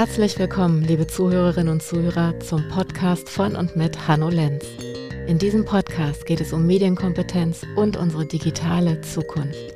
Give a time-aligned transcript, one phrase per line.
[0.00, 4.64] Herzlich willkommen, liebe Zuhörerinnen und Zuhörer, zum Podcast von und mit Hanno Lenz.
[5.26, 9.74] In diesem Podcast geht es um Medienkompetenz und unsere digitale Zukunft.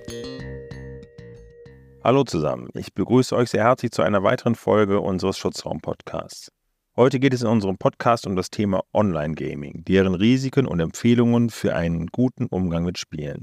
[2.02, 6.50] Hallo zusammen, ich begrüße euch sehr herzlich zu einer weiteren Folge unseres Schutzraum-Podcasts.
[6.96, 11.74] Heute geht es in unserem Podcast um das Thema Online-Gaming, deren Risiken und Empfehlungen für
[11.76, 13.42] einen guten Umgang mit Spielen.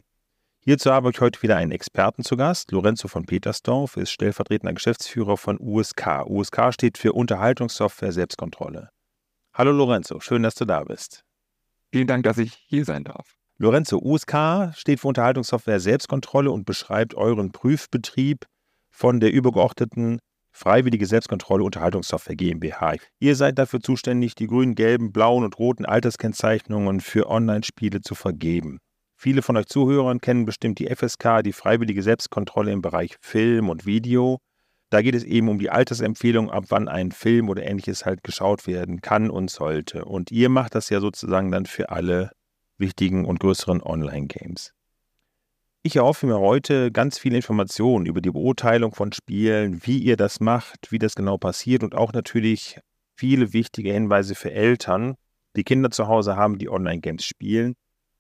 [0.64, 2.72] Hierzu habe ich heute wieder einen Experten zu Gast.
[2.72, 6.24] Lorenzo von Petersdorf ist stellvertretender Geschäftsführer von USK.
[6.28, 8.90] USK steht für Unterhaltungssoftware Selbstkontrolle.
[9.56, 11.24] Hallo Lorenzo, schön, dass du da bist.
[11.92, 13.34] Vielen Dank, dass ich hier sein darf.
[13.58, 18.46] Lorenzo, USK steht für Unterhaltungssoftware Selbstkontrolle und beschreibt euren Prüfbetrieb
[18.92, 20.20] von der übergeordneten
[20.52, 22.98] Freiwillige Selbstkontrolle Unterhaltungssoftware GmbH.
[23.20, 28.78] Ihr seid dafür zuständig, die grünen, gelben, blauen und roten Alterskennzeichnungen für Online-Spiele zu vergeben.
[29.24, 33.86] Viele von euch Zuhörern kennen bestimmt die FSK, die freiwillige Selbstkontrolle im Bereich Film und
[33.86, 34.40] Video.
[34.90, 38.66] Da geht es eben um die Altersempfehlung, ab wann ein Film oder ähnliches halt geschaut
[38.66, 40.06] werden kann und sollte.
[40.06, 42.32] Und ihr macht das ja sozusagen dann für alle
[42.80, 44.74] wichtigen und größeren Online-Games.
[45.84, 50.40] Ich erhoffe mir heute ganz viele Informationen über die Beurteilung von Spielen, wie ihr das
[50.40, 52.80] macht, wie das genau passiert und auch natürlich
[53.16, 55.14] viele wichtige Hinweise für Eltern,
[55.56, 57.76] die Kinder zu Hause haben, die Online-Games spielen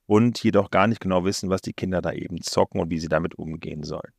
[0.06, 3.10] und jedoch gar nicht genau wissen, was die Kinder da eben zocken und wie sie
[3.10, 4.12] damit umgehen sollen.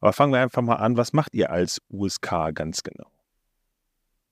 [0.00, 0.96] Aber fangen wir einfach mal an.
[0.96, 3.10] Was macht ihr als USK ganz genau?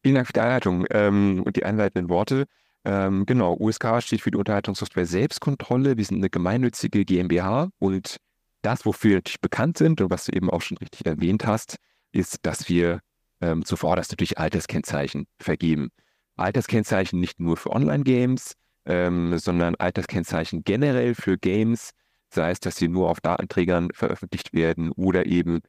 [0.02, 2.44] Vielen Dank für die Einleitung ähm, und die einleitenden Worte.
[2.84, 5.96] Ähm, genau, USK steht für die Unterhaltungssoftware Selbstkontrolle.
[5.96, 8.18] Wir sind eine gemeinnützige GmbH und
[8.60, 11.76] das, wofür wir natürlich bekannt sind und was du eben auch schon richtig erwähnt hast,
[12.12, 13.00] ist, dass wir
[13.40, 15.90] ähm, zuvorderst natürlich Alterskennzeichen vergeben.
[16.36, 18.54] Alterskennzeichen nicht nur für Online-Games,
[18.86, 21.90] ähm, sondern Alterskennzeichen generell für Games,
[22.30, 25.60] sei es, dass sie nur auf Datenträgern veröffentlicht werden oder eben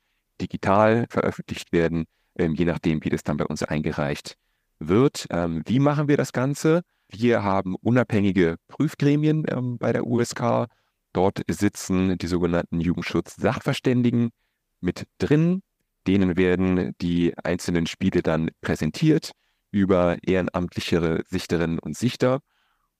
[0.41, 2.05] digital veröffentlicht werden,
[2.37, 4.35] ähm, je nachdem, wie das dann bei uns eingereicht
[4.79, 5.27] wird.
[5.29, 6.81] Ähm, wie machen wir das Ganze?
[7.09, 10.67] Wir haben unabhängige Prüfgremien ähm, bei der USK.
[11.13, 14.31] Dort sitzen die sogenannten Jugendschutz-Sachverständigen
[14.81, 15.61] mit drin.
[16.07, 19.31] Denen werden die einzelnen Spiele dann präsentiert
[19.71, 22.39] über ehrenamtlichere Sichterinnen und Sichter.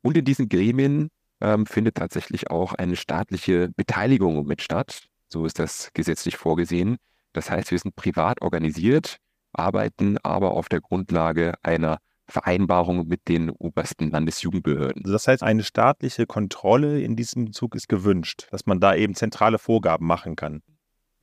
[0.06, 1.10] Und in diesen Gremien
[1.42, 5.08] ähm, findet tatsächlich auch eine staatliche Beteiligung mit statt.
[5.30, 6.98] So ist das gesetzlich vorgesehen.
[7.34, 9.18] Das heißt, wir sind privat organisiert,
[9.52, 15.02] arbeiten aber auf der Grundlage einer Vereinbarung mit den obersten Landesjugendbehörden.
[15.06, 19.16] Also das heißt, eine staatliche Kontrolle in diesem Zug ist gewünscht, dass man da eben
[19.16, 20.62] zentrale Vorgaben machen kann.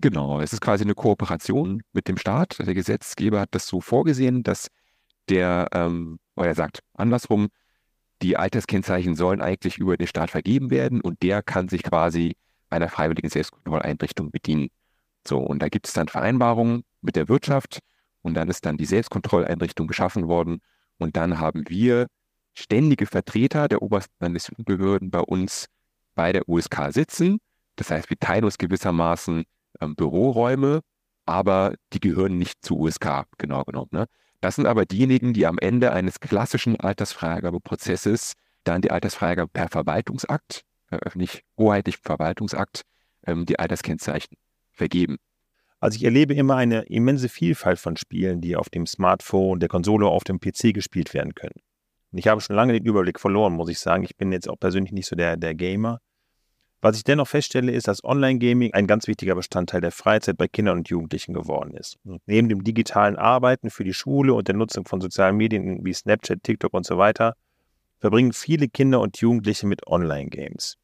[0.00, 2.58] Genau, es ist quasi eine Kooperation mit dem Staat.
[2.58, 4.66] Der Gesetzgeber hat das so vorgesehen, dass
[5.28, 7.46] der, ähm, oder er sagt andersrum,
[8.22, 12.36] die Alterskennzeichen sollen eigentlich über den Staat vergeben werden und der kann sich quasi
[12.70, 14.68] einer freiwilligen Selbstkontrolleinrichtung bedienen.
[15.26, 17.80] So, und da gibt es dann Vereinbarungen mit der Wirtschaft
[18.22, 20.60] und dann ist dann die Selbstkontrolleinrichtung geschaffen worden
[20.98, 22.06] und dann haben wir
[22.54, 25.66] ständige Vertreter der obersten Landesbehörden bei uns
[26.14, 27.38] bei der USK sitzen.
[27.76, 29.44] Das heißt, wir teilen uns gewissermaßen
[29.80, 30.80] ähm, Büroräume,
[31.24, 33.88] aber die gehören nicht zur USK, genau genommen.
[33.92, 34.06] Ne?
[34.42, 38.32] Das sind aber diejenigen, die am Ende eines klassischen Altersfreigabeprozesses
[38.64, 42.82] dann die Altersfreigabe per Verwaltungsakt, öffentlich hoheitlichen Verwaltungsakt,
[43.24, 44.36] ähm, die Alterskennzeichen
[44.72, 45.18] vergeben.
[45.78, 50.06] Also ich erlebe immer eine immense Vielfalt von Spielen, die auf dem Smartphone, der Konsole,
[50.06, 51.62] auf dem PC gespielt werden können.
[52.10, 54.02] Und ich habe schon lange den Überblick verloren, muss ich sagen.
[54.02, 56.00] Ich bin jetzt auch persönlich nicht so der, der Gamer.
[56.84, 60.78] Was ich dennoch feststelle, ist, dass Online-Gaming ein ganz wichtiger Bestandteil der Freizeit bei Kindern
[60.78, 61.96] und Jugendlichen geworden ist.
[62.26, 66.42] neben dem digitalen Arbeiten für die Schule und der Nutzung von sozialen Medien wie Snapchat,
[66.42, 67.36] TikTok und so weiter,
[68.00, 70.76] verbringen viele Kinder und Jugendliche mit Online-Games.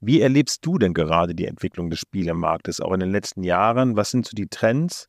[0.00, 3.96] Wie erlebst du denn gerade die Entwicklung des Spielemarktes auch in den letzten Jahren?
[3.96, 5.08] Was sind so die Trends?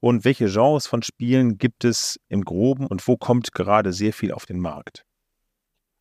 [0.00, 4.32] Und welche Genres von Spielen gibt es im Groben und wo kommt gerade sehr viel
[4.32, 5.04] auf den Markt?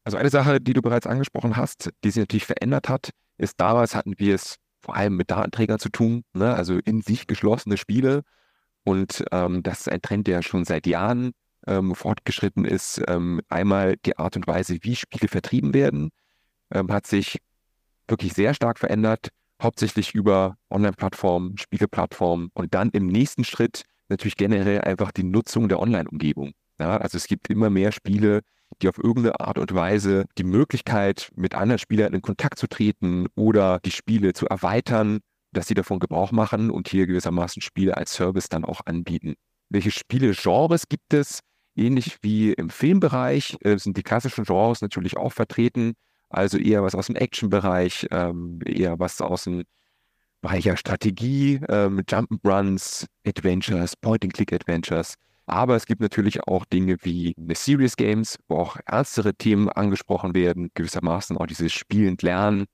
[0.05, 3.95] Also eine Sache, die du bereits angesprochen hast, die sich natürlich verändert hat, ist damals
[3.95, 6.53] hatten wir es vor allem mit Datenträgern zu tun, ne?
[6.53, 8.23] also in sich geschlossene Spiele.
[8.83, 11.31] Und ähm, das ist ein Trend, der schon seit Jahren
[11.65, 13.01] ähm, fortgeschritten ist.
[13.07, 16.11] Ähm, einmal die Art und Weise, wie Spiele vertrieben werden,
[16.71, 17.39] ähm, hat sich
[18.07, 19.29] wirklich sehr stark verändert,
[19.61, 25.79] hauptsächlich über Online-Plattformen, Spieleplattformen und dann im nächsten Schritt natürlich generell einfach die Nutzung der
[25.79, 26.51] Online-Umgebung.
[26.79, 28.41] Ja, also es gibt immer mehr Spiele,
[28.81, 33.27] die auf irgendeine Art und Weise die Möglichkeit, mit anderen Spielern in Kontakt zu treten
[33.35, 35.19] oder die Spiele zu erweitern,
[35.51, 39.35] dass sie davon Gebrauch machen und hier gewissermaßen Spiele als Service dann auch anbieten.
[39.69, 41.39] Welche Spiele-Genres gibt es?
[41.75, 45.93] Ähnlich wie im Filmbereich äh, sind die klassischen Genres natürlich auch vertreten.
[46.29, 49.63] Also eher was aus dem Action-Bereich, ähm, eher was aus dem
[50.41, 55.15] Bereich ja Strategie, ähm, Jump'n'Runs, Adventures, Point-and-Click-Adventures.
[55.47, 60.71] Aber es gibt natürlich auch Dinge wie Serious Games, wo auch ernstere Themen angesprochen werden,
[60.73, 62.65] gewissermaßen auch dieses Spielend Lernen,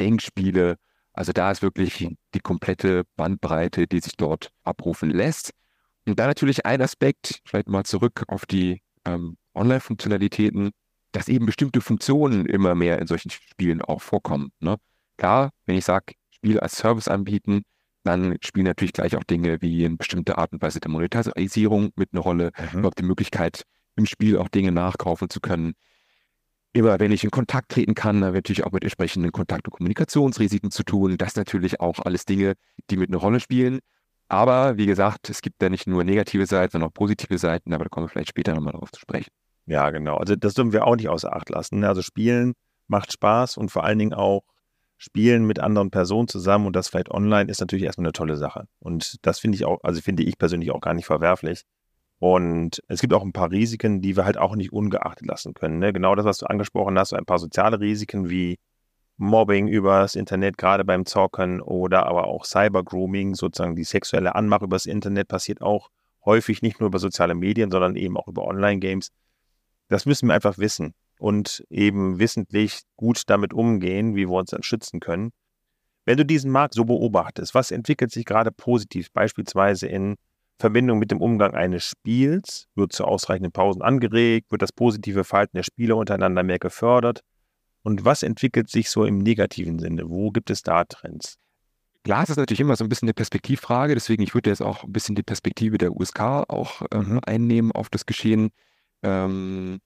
[0.00, 0.76] Denkspiele.
[1.12, 5.52] Also da ist wirklich die komplette Bandbreite, die sich dort abrufen lässt.
[6.06, 10.70] Und da natürlich ein Aspekt, vielleicht mal zurück auf die ähm, Online-Funktionalitäten,
[11.12, 14.52] dass eben bestimmte Funktionen immer mehr in solchen Spielen auch vorkommen.
[14.60, 14.76] Ne?
[15.16, 17.62] Klar, wenn ich sage, Spiel als Service anbieten,
[18.06, 22.10] dann spielen natürlich gleich auch Dinge wie eine bestimmte Art und Weise der Monetarisierung mit
[22.12, 22.78] einer Rolle, mhm.
[22.78, 23.64] überhaupt die Möglichkeit,
[23.96, 25.74] im Spiel auch Dinge nachkaufen zu können.
[26.72, 30.70] Immer wenn ich in Kontakt treten kann, dann natürlich auch mit entsprechenden Kontakt- und Kommunikationsrisiken
[30.70, 31.16] zu tun.
[31.16, 32.54] Das natürlich auch alles Dinge,
[32.90, 33.80] die mit einer Rolle spielen.
[34.28, 37.84] Aber wie gesagt, es gibt da nicht nur negative Seiten, sondern auch positive Seiten, aber
[37.84, 39.30] da kommen wir vielleicht später nochmal drauf zu sprechen.
[39.66, 40.16] Ja, genau.
[40.16, 41.84] Also das dürfen wir auch nicht außer Acht lassen.
[41.84, 42.54] Also Spielen
[42.88, 44.42] macht Spaß und vor allen Dingen auch
[44.98, 48.66] Spielen mit anderen Personen zusammen und das vielleicht online ist natürlich erstmal eine tolle Sache.
[48.78, 51.62] Und das finde ich auch, also finde ich persönlich auch gar nicht verwerflich.
[52.18, 55.78] Und es gibt auch ein paar Risiken, die wir halt auch nicht ungeachtet lassen können.
[55.78, 55.92] Ne?
[55.92, 58.58] Genau das, was du angesprochen hast, so ein paar soziale Risiken wie
[59.18, 64.86] Mobbing übers Internet, gerade beim Zocken oder aber auch Cybergrooming, sozusagen die sexuelle Anmache übers
[64.86, 65.90] Internet passiert auch
[66.24, 69.10] häufig nicht nur über soziale Medien, sondern eben auch über Online-Games.
[69.88, 74.62] Das müssen wir einfach wissen und eben wissentlich gut damit umgehen, wie wir uns dann
[74.62, 75.30] schützen können.
[76.04, 80.16] Wenn du diesen Markt so beobachtest, was entwickelt sich gerade positiv, beispielsweise in
[80.58, 82.66] Verbindung mit dem Umgang eines Spiels?
[82.74, 84.50] Wird zu ausreichenden Pausen angeregt?
[84.50, 87.20] Wird das positive Verhalten der Spieler untereinander mehr gefördert?
[87.82, 90.08] Und was entwickelt sich so im negativen Sinne?
[90.08, 91.36] Wo gibt es da Trends?
[92.04, 94.84] Klar, es ist natürlich immer so ein bisschen eine Perspektivfrage, deswegen ich würde jetzt auch
[94.84, 97.20] ein bisschen die Perspektive der USK auch ähm, mhm.
[97.26, 98.50] einnehmen auf das Geschehen.
[99.02, 99.80] Ähm,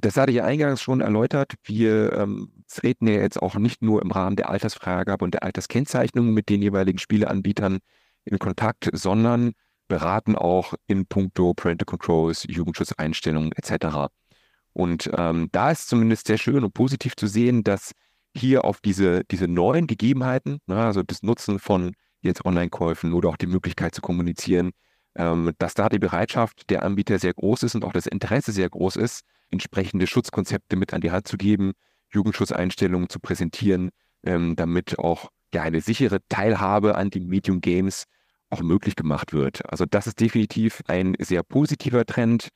[0.00, 1.54] das hatte ich ja eingangs schon erläutert.
[1.64, 6.32] Wir ähm, treten ja jetzt auch nicht nur im Rahmen der Altersfreigabe und der Alterskennzeichnung
[6.32, 7.78] mit den jeweiligen Spieleanbietern
[8.24, 9.52] in Kontakt, sondern
[9.88, 14.10] beraten auch in puncto Parental Controls, Jugendschutzeinstellungen etc.
[14.72, 17.92] Und ähm, da ist zumindest sehr schön und positiv zu sehen, dass
[18.36, 23.36] hier auf diese, diese neuen Gegebenheiten, ne, also das Nutzen von jetzt Online-Käufen oder auch
[23.36, 24.72] die Möglichkeit zu kommunizieren,
[25.16, 28.68] ähm, dass da die Bereitschaft der Anbieter sehr groß ist und auch das Interesse sehr
[28.68, 31.72] groß ist, entsprechende Schutzkonzepte mit an die Hand zu geben,
[32.12, 33.90] Jugendschutzeinstellungen zu präsentieren,
[34.24, 38.04] ähm, damit auch ja, eine sichere Teilhabe an den Medium Games
[38.50, 39.68] auch möglich gemacht wird.
[39.70, 42.48] Also das ist definitiv ein sehr positiver Trend.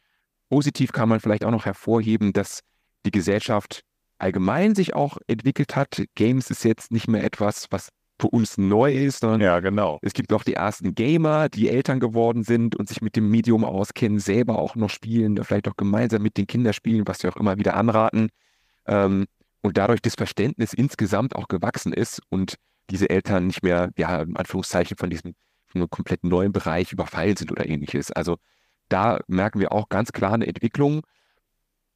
[0.48, 2.60] Positiv kann man vielleicht auch noch hervorheben, dass
[3.04, 3.82] die Gesellschaft
[4.18, 6.04] allgemein sich auch entwickelt hat.
[6.14, 7.88] Games ist jetzt nicht mehr etwas, was
[8.22, 9.98] für uns neu ist, sondern ja, genau.
[10.00, 13.64] es gibt auch die ersten Gamer, die Eltern geworden sind und sich mit dem Medium
[13.64, 17.36] auskennen, selber auch noch spielen, vielleicht auch gemeinsam mit den Kindern spielen, was wir auch
[17.36, 18.28] immer wieder anraten.
[18.86, 19.26] Ähm,
[19.60, 22.54] und dadurch das Verständnis insgesamt auch gewachsen ist und
[22.90, 25.34] diese Eltern nicht mehr, ja, in Anführungszeichen von diesem
[25.66, 28.12] von einem komplett neuen Bereich überfallen sind oder ähnliches.
[28.12, 28.36] Also
[28.88, 31.02] da merken wir auch ganz klar eine Entwicklung.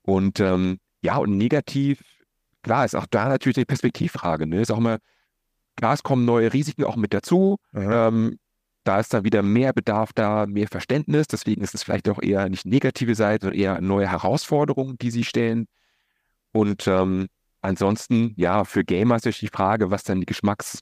[0.02, 2.02] Und ähm, ja, und negativ,
[2.62, 4.46] klar, ist auch da natürlich die Perspektivfrage.
[4.46, 4.62] Ne?
[4.62, 4.98] Ist auch mal,
[5.76, 7.58] klar, es kommen neue Risiken auch mit dazu.
[7.74, 8.38] Ähm,
[8.84, 11.26] da ist dann wieder mehr Bedarf da, mehr Verständnis.
[11.26, 15.24] Deswegen ist es vielleicht auch eher nicht negative Seite, sondern eher neue Herausforderungen, die sie
[15.24, 15.66] stellen.
[16.52, 17.26] Und ähm,
[17.60, 20.80] ansonsten, ja, für Gamer ist natürlich die Frage, was dann die Geschmacks,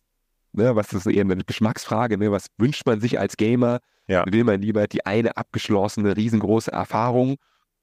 [0.53, 3.81] ne, was ist eher eine Geschmacksfrage, ne, was wünscht man sich als Gamer?
[4.07, 4.25] Ja.
[4.31, 7.37] Will man lieber die eine abgeschlossene, riesengroße Erfahrung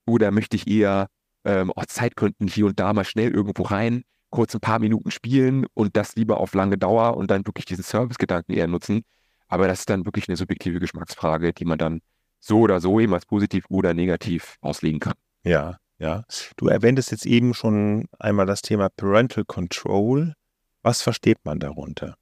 [0.05, 1.07] oder möchte ich eher
[1.45, 5.65] ähm, aus Zeitgründen hier und da mal schnell irgendwo rein, kurz ein paar Minuten spielen
[5.73, 9.03] und das lieber auf lange Dauer und dann wirklich diesen Service-Gedanken eher nutzen.
[9.47, 12.01] Aber das ist dann wirklich eine subjektive Geschmacksfrage, die man dann
[12.39, 15.13] so oder so eben als positiv oder negativ auslegen kann.
[15.43, 16.23] Ja, ja.
[16.57, 20.33] Du erwähntest jetzt eben schon einmal das Thema Parental Control.
[20.81, 22.15] Was versteht man darunter?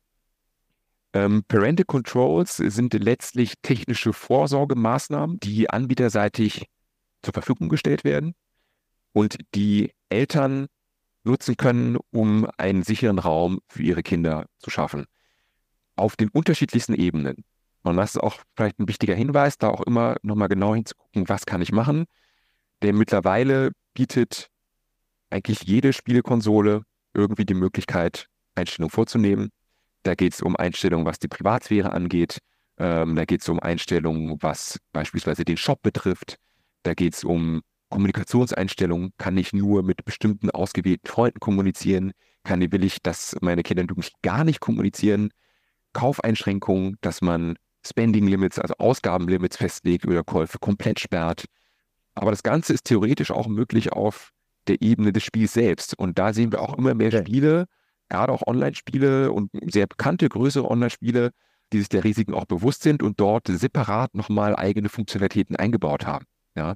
[1.13, 6.65] Ähm, Parental Controls sind letztlich technische Vorsorgemaßnahmen, die anbieterseitig
[7.23, 8.35] zur Verfügung gestellt werden
[9.13, 10.67] und die Eltern
[11.29, 15.05] nutzen können, um einen sicheren Raum für ihre Kinder zu schaffen.
[15.95, 17.43] Auf den unterschiedlichsten Ebenen.
[17.83, 21.45] Und das ist auch vielleicht ein wichtiger Hinweis, da auch immer nochmal genau hinzugucken, was
[21.45, 22.05] kann ich machen.
[22.81, 24.49] Denn mittlerweile bietet
[25.29, 26.83] eigentlich jede Spielekonsole
[27.13, 29.49] irgendwie die Möglichkeit, Einstellungen vorzunehmen,
[30.03, 32.39] da geht es um Einstellungen, was die Privatsphäre angeht.
[32.77, 36.37] Ähm, da geht es um Einstellungen, was beispielsweise den Shop betrifft.
[36.83, 39.13] Da geht es um Kommunikationseinstellungen.
[39.17, 42.11] Kann ich nur mit bestimmten ausgewählten Freunden kommunizieren?
[42.43, 43.85] Kann, will ich, dass meine Kinder
[44.21, 45.29] gar nicht kommunizieren?
[45.93, 47.55] Kaufeinschränkungen, dass man
[47.85, 51.45] Spending Limits, also Ausgabenlimits festlegt oder Käufe komplett sperrt.
[52.13, 54.31] Aber das Ganze ist theoretisch auch möglich auf
[54.67, 55.97] der Ebene des Spiels selbst.
[55.97, 57.65] Und da sehen wir auch immer mehr Spiele,
[58.09, 61.31] gerade auch Online-Spiele und sehr bekannte, größere Online-Spiele,
[61.71, 66.25] die sich der Risiken auch bewusst sind und dort separat nochmal eigene Funktionalitäten eingebaut haben.
[66.55, 66.75] Ja.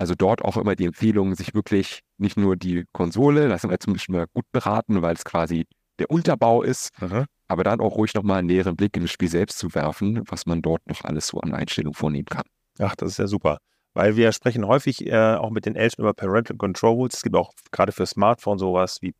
[0.00, 3.78] Also dort auch immer die Empfehlung, sich wirklich nicht nur die Konsole, das sind wir
[3.78, 5.66] zumindest mal gut beraten, weil es quasi
[5.98, 7.26] der Unterbau ist, mhm.
[7.48, 10.46] aber dann auch ruhig nochmal einen näheren Blick in das Spiel selbst zu werfen, was
[10.46, 12.44] man dort noch alles so an Einstellungen vornehmen kann.
[12.78, 13.58] Ach, das ist ja super.
[13.92, 17.16] Weil wir sprechen häufig äh, auch mit den Eltern über Parental Controls.
[17.16, 19.12] Es gibt auch gerade für Smartphone sowas wie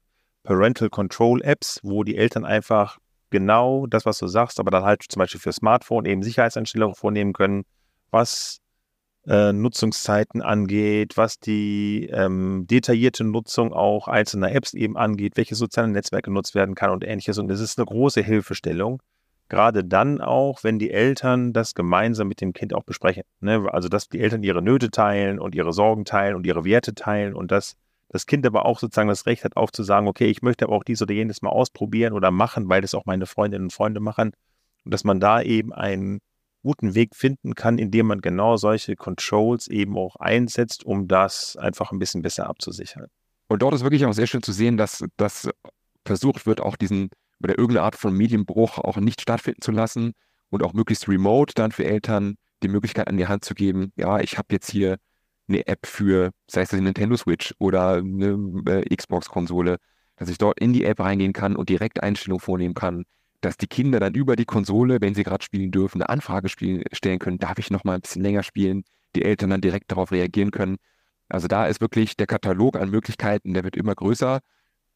[0.44, 2.96] Parental Control Apps, wo die Eltern einfach
[3.28, 7.34] genau das, was du sagst, aber dann halt zum Beispiel für Smartphone eben Sicherheitseinstellungen vornehmen
[7.34, 7.64] können,
[8.10, 8.62] was
[9.26, 15.92] äh, Nutzungszeiten angeht, was die ähm, detaillierte Nutzung auch einzelner Apps eben angeht, welche sozialen
[15.92, 17.38] Netzwerke genutzt werden kann und ähnliches.
[17.38, 19.02] Und das ist eine große Hilfestellung.
[19.48, 23.24] Gerade dann auch, wenn die Eltern das gemeinsam mit dem Kind auch besprechen.
[23.40, 23.66] Ne?
[23.70, 27.34] Also, dass die Eltern ihre Nöte teilen und ihre Sorgen teilen und ihre Werte teilen
[27.34, 27.76] und dass
[28.08, 30.74] das Kind aber auch sozusagen das Recht hat, auch zu sagen, okay, ich möchte aber
[30.74, 34.00] auch dies oder jenes mal ausprobieren oder machen, weil das auch meine Freundinnen und Freunde
[34.00, 34.32] machen.
[34.84, 36.20] Und dass man da eben einen
[36.62, 41.92] guten Weg finden kann, indem man genau solche Controls eben auch einsetzt, um das einfach
[41.92, 43.06] ein bisschen besser abzusichern.
[43.48, 45.48] Und dort ist wirklich auch sehr schön zu sehen, dass das
[46.04, 47.10] versucht wird, auch diesen
[47.42, 50.12] oder irgendeine Art von Medienbruch auch nicht stattfinden zu lassen
[50.50, 54.20] und auch möglichst remote dann für Eltern die Möglichkeit an die Hand zu geben, ja,
[54.20, 54.98] ich habe jetzt hier
[55.48, 59.78] eine App für, sei es die Nintendo Switch oder eine äh, Xbox-Konsole,
[60.16, 63.04] dass ich dort in die App reingehen kann und direkt Einstellungen vornehmen kann,
[63.40, 66.82] dass die Kinder dann über die Konsole, wenn sie gerade spielen dürfen, eine Anfrage spielen,
[66.92, 68.84] stellen können, darf ich noch mal ein bisschen länger spielen,
[69.16, 70.76] die Eltern dann direkt darauf reagieren können.
[71.28, 74.40] Also da ist wirklich der Katalog an Möglichkeiten, der wird immer größer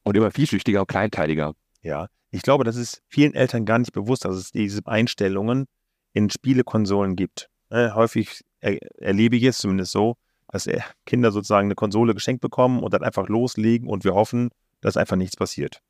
[0.02, 1.54] und immer vielschichtiger und kleinteiliger.
[1.82, 5.66] Ja, ich glaube, das ist vielen Eltern gar nicht bewusst, dass es diese Einstellungen
[6.12, 7.48] in Spielekonsolen gibt.
[7.70, 10.16] Äh, häufig er, erlebe ich es zumindest so,
[10.48, 10.68] dass
[11.06, 15.16] Kinder sozusagen eine Konsole geschenkt bekommen und dann einfach loslegen und wir hoffen, dass einfach
[15.16, 15.80] nichts passiert.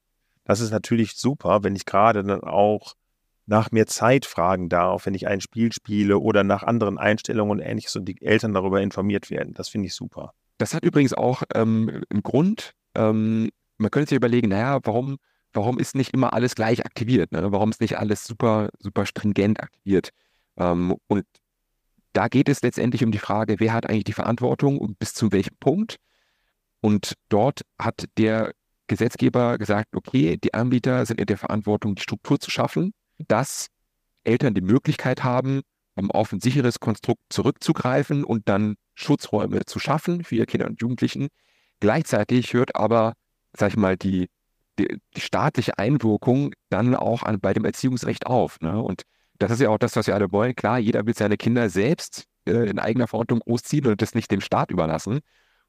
[0.44, 2.94] Das ist natürlich super, wenn ich gerade dann auch
[3.46, 7.60] nach mehr Zeit fragen darf, wenn ich ein Spiel spiele oder nach anderen Einstellungen und
[7.60, 9.52] ähnliches und die Eltern darüber informiert werden.
[9.54, 10.32] Das finde ich super.
[10.58, 12.72] Das hat übrigens auch ähm, einen Grund.
[12.94, 15.18] Ähm, man könnte sich überlegen, naja, warum,
[15.52, 17.32] warum ist nicht immer alles gleich aktiviert?
[17.32, 17.52] Ne?
[17.52, 20.10] Warum ist nicht alles super, super stringent aktiviert?
[20.56, 21.24] Ähm, und
[22.12, 25.32] da geht es letztendlich um die Frage, wer hat eigentlich die Verantwortung und bis zu
[25.32, 25.96] welchem Punkt?
[26.80, 28.52] Und dort hat der
[28.86, 33.68] Gesetzgeber gesagt, okay, die Anbieter sind in der Verantwortung, die Struktur zu schaffen, dass
[34.24, 35.62] Eltern die Möglichkeit haben,
[36.08, 41.28] auf ein sicheres Konstrukt zurückzugreifen und dann Schutzräume zu schaffen für ihre Kinder und Jugendlichen.
[41.80, 43.14] Gleichzeitig hört aber,
[43.52, 44.28] sag ich mal, die,
[44.78, 48.60] die, die staatliche Einwirkung dann auch an, bei dem Erziehungsrecht auf.
[48.60, 48.80] Ne?
[48.80, 49.02] Und
[49.38, 50.54] das ist ja auch das, was wir alle wollen.
[50.54, 54.40] Klar, jeder will seine Kinder selbst äh, in eigener Verantwortung großziehen und das nicht dem
[54.40, 55.20] Staat überlassen.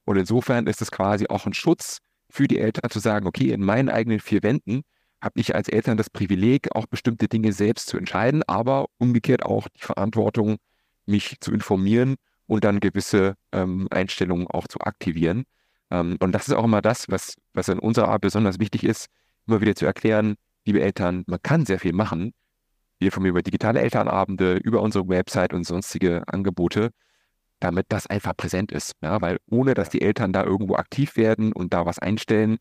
[0.05, 1.99] Und insofern ist es quasi auch ein Schutz
[2.35, 4.81] für die Eltern zu sagen, okay, in meinen eigenen vier Wänden
[5.21, 9.69] habe ich als Eltern das Privileg, auch bestimmte Dinge selbst zu entscheiden, aber umgekehrt auch
[9.69, 10.57] die Verantwortung,
[11.05, 12.15] mich zu informieren
[12.45, 15.45] und dann gewisse ähm, Einstellungen auch zu aktivieren.
[15.89, 19.07] Ähm, und das ist auch immer das, was, was in unserer Art besonders wichtig ist,
[19.47, 22.33] immer wieder zu erklären, liebe Eltern, man kann sehr viel machen.
[22.99, 26.89] Wir informieren über digitale Elternabende, über unsere Website und sonstige Angebote
[27.59, 28.93] damit das einfach präsent ist.
[29.01, 32.57] Ja, weil ohne, dass die Eltern da irgendwo aktiv werden und da was einstellen,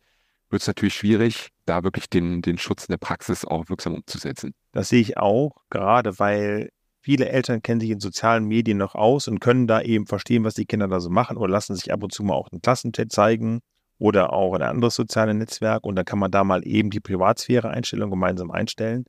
[0.51, 4.55] wird es natürlich schwierig, da wirklich den, den Schutz in der Praxis auch wirksam umzusetzen.
[4.73, 6.71] Das sehe ich auch, gerade weil
[7.01, 10.55] viele Eltern kennen sich in sozialen Medien noch aus und können da eben verstehen, was
[10.55, 13.13] die Kinder da so machen oder lassen sich ab und zu mal auch einen Klassenchat
[13.13, 13.61] zeigen
[13.99, 18.11] oder auch ein anderes soziales Netzwerk und dann kann man da mal eben die Privatsphäre-Einstellung
[18.11, 19.05] gemeinsam einstellen.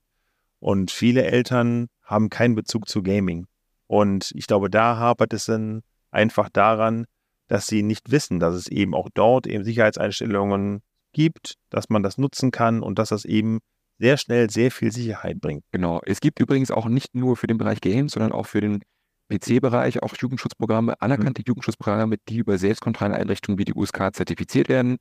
[0.59, 3.47] Und viele Eltern haben keinen Bezug zu Gaming.
[3.87, 7.05] Und ich glaube, da hapert es dann einfach daran,
[7.47, 10.81] dass sie nicht wissen, dass es eben auch dort eben Sicherheitseinstellungen
[11.13, 13.59] gibt, dass man das nutzen kann und dass das eben
[13.97, 15.63] sehr schnell sehr viel Sicherheit bringt.
[15.71, 16.01] Genau.
[16.05, 18.81] Es gibt übrigens auch nicht nur für den Bereich Games, sondern auch für den
[19.29, 21.45] PC-Bereich auch Jugendschutzprogramme, anerkannte mhm.
[21.47, 24.97] Jugendschutzprogramme, die über Selbstkontrolleinrichtungen wie die USK zertifiziert werden.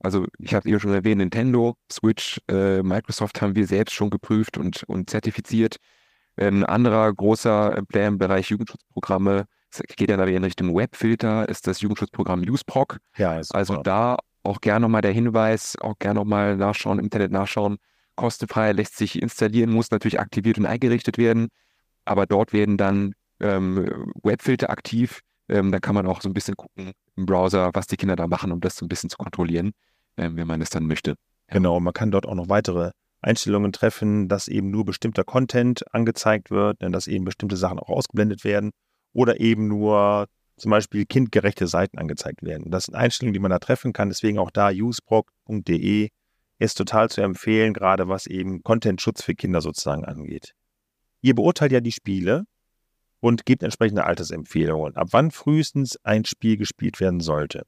[0.00, 4.58] Also ich habe eben schon erwähnt, Nintendo, Switch, äh, Microsoft haben wir selbst schon geprüft
[4.58, 5.76] und, und zertifiziert.
[6.36, 11.66] Ein anderer großer Player im Bereich Jugendschutzprogramme, es geht ja da in Richtung Webfilter, ist
[11.66, 12.98] das Jugendschutzprogramm UseProc.
[13.16, 17.78] Ja, also da auch gerne nochmal der Hinweis, auch gerne nochmal nachschauen, im Internet nachschauen.
[18.14, 21.48] Kostenfrei lässt sich installieren, muss natürlich aktiviert und eingerichtet werden.
[22.04, 25.20] Aber dort werden dann ähm, Webfilter aktiv.
[25.48, 28.26] Ähm, da kann man auch so ein bisschen gucken im Browser, was die Kinder da
[28.26, 29.72] machen, um das so ein bisschen zu kontrollieren,
[30.16, 31.14] ähm, wenn man es dann möchte.
[31.48, 32.90] Genau, man kann dort auch noch weitere
[33.24, 37.88] Einstellungen treffen, dass eben nur bestimmter Content angezeigt wird, ne, dass eben bestimmte Sachen auch
[37.88, 38.70] ausgeblendet werden
[39.12, 40.26] oder eben nur
[40.56, 42.70] zum Beispiel kindgerechte Seiten angezeigt werden.
[42.70, 44.08] Das sind Einstellungen, die man da treffen kann.
[44.08, 46.10] Deswegen auch da useproc.de
[46.58, 50.54] ist total zu empfehlen, gerade was eben Content-Schutz für Kinder sozusagen angeht.
[51.20, 52.44] Ihr beurteilt ja die Spiele
[53.20, 57.64] und gebt entsprechende Altersempfehlungen, ab wann frühestens ein Spiel gespielt werden sollte.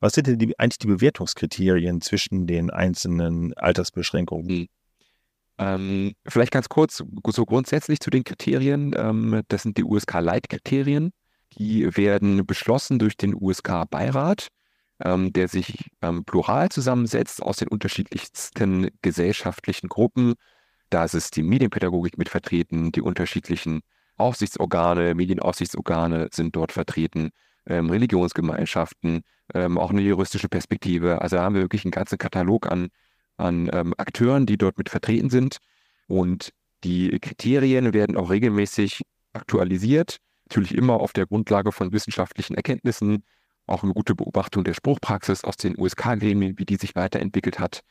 [0.00, 4.68] Was sind denn die, eigentlich die Bewertungskriterien zwischen den einzelnen Altersbeschränkungen?
[5.58, 5.66] Hm.
[5.66, 8.94] Ähm, vielleicht ganz kurz, so grundsätzlich zu den Kriterien.
[8.96, 11.12] Ähm, das sind die USK-Leitkriterien.
[11.58, 14.48] Die werden beschlossen durch den USK-Beirat,
[15.04, 20.34] ähm, der sich ähm, plural zusammensetzt aus den unterschiedlichsten gesellschaftlichen Gruppen.
[20.90, 23.80] Da ist die Medienpädagogik mit vertreten, die unterschiedlichen
[24.16, 27.30] Aufsichtsorgane, Medienaufsichtsorgane sind dort vertreten,
[27.66, 29.22] ähm, Religionsgemeinschaften,
[29.54, 31.20] ähm, auch eine juristische Perspektive.
[31.22, 32.88] Also da haben wir wirklich einen ganzen Katalog an,
[33.38, 35.58] an ähm, Akteuren, die dort mit vertreten sind.
[36.06, 36.52] Und
[36.84, 39.02] die Kriterien werden auch regelmäßig
[39.32, 40.18] aktualisiert,
[40.48, 43.24] natürlich immer auf der Grundlage von wissenschaftlichen Erkenntnissen,
[43.66, 47.82] auch eine gute Beobachtung der Spruchpraxis aus den USK-Gremien, wie die sich weiterentwickelt hat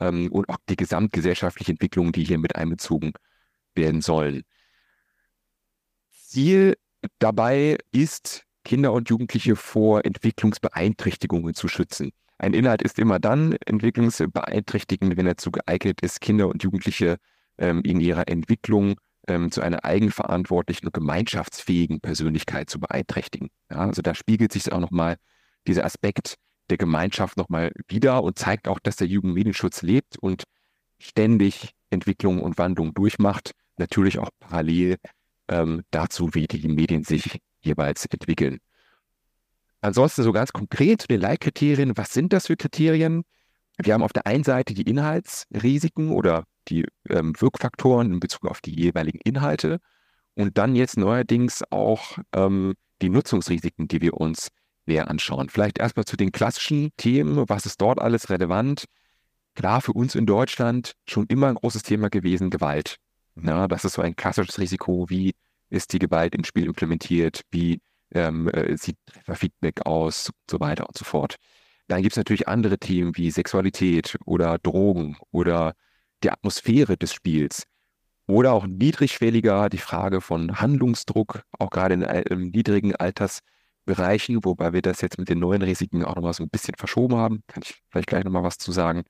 [0.00, 3.12] ähm, und auch die gesamtgesellschaftliche Entwicklung, die hier mit einbezogen
[3.74, 4.42] werden sollen.
[6.10, 6.76] Ziel
[7.18, 12.12] dabei ist, Kinder und Jugendliche vor Entwicklungsbeeinträchtigungen zu schützen.
[12.38, 17.16] Ein Inhalt ist immer dann entwicklungsbeeinträchtigend, wenn er zu geeignet ist, Kinder und Jugendliche
[17.58, 23.48] ähm, in ihrer Entwicklung ähm, zu einer eigenverantwortlichen und gemeinschaftsfähigen Persönlichkeit zu beeinträchtigen.
[23.70, 25.16] Ja, also da spiegelt sich auch nochmal
[25.66, 26.36] dieser Aspekt
[26.68, 30.44] der Gemeinschaft nochmal wieder und zeigt auch, dass der Jugendmedienschutz lebt und
[30.98, 34.96] ständig Entwicklung und Wandlung durchmacht, natürlich auch parallel
[35.48, 38.58] ähm, dazu, wie die Medien sich jeweils entwickeln.
[39.86, 41.96] Ansonsten so ganz konkret zu den Leitkriterien.
[41.96, 43.22] Was sind das für Kriterien?
[43.78, 48.60] Wir haben auf der einen Seite die Inhaltsrisiken oder die ähm, Wirkfaktoren in Bezug auf
[48.60, 49.78] die jeweiligen Inhalte
[50.34, 54.48] und dann jetzt neuerdings auch ähm, die Nutzungsrisiken, die wir uns
[54.86, 55.50] näher anschauen.
[55.50, 57.48] Vielleicht erstmal zu den klassischen Themen.
[57.48, 58.86] Was ist dort alles relevant?
[59.54, 62.96] Klar, für uns in Deutschland schon immer ein großes Thema gewesen, Gewalt.
[63.40, 65.08] Ja, das ist so ein klassisches Risiko.
[65.08, 65.36] Wie
[65.70, 67.42] ist die Gewalt im Spiel implementiert?
[67.52, 67.78] Wie
[68.16, 68.96] ähm, äh, sieht
[69.32, 70.28] Feedback aus?
[70.28, 71.36] Und so weiter und so fort.
[71.88, 75.74] Dann gibt es natürlich andere Themen wie Sexualität oder Drogen oder
[76.22, 77.64] die Atmosphäre des Spiels.
[78.26, 84.82] Oder auch niedrigschwelliger die Frage von Handlungsdruck, auch gerade in, in niedrigen Altersbereichen, wobei wir
[84.82, 87.42] das jetzt mit den neuen Risiken auch nochmal so ein bisschen verschoben haben.
[87.46, 89.04] Kann ich vielleicht gleich nochmal was zu sagen.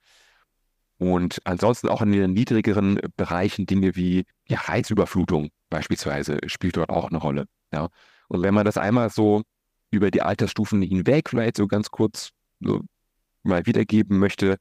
[0.99, 7.09] Und ansonsten auch in den niedrigeren Bereichen Dinge wie ja, Reizüberflutung beispielsweise spielt dort auch
[7.09, 7.47] eine Rolle.
[7.73, 7.88] Ja.
[8.29, 9.43] Und wenn man das einmal so
[9.91, 12.81] über die Altersstufen hinweg vielleicht so ganz kurz so
[13.43, 14.57] mal wiedergeben möchte,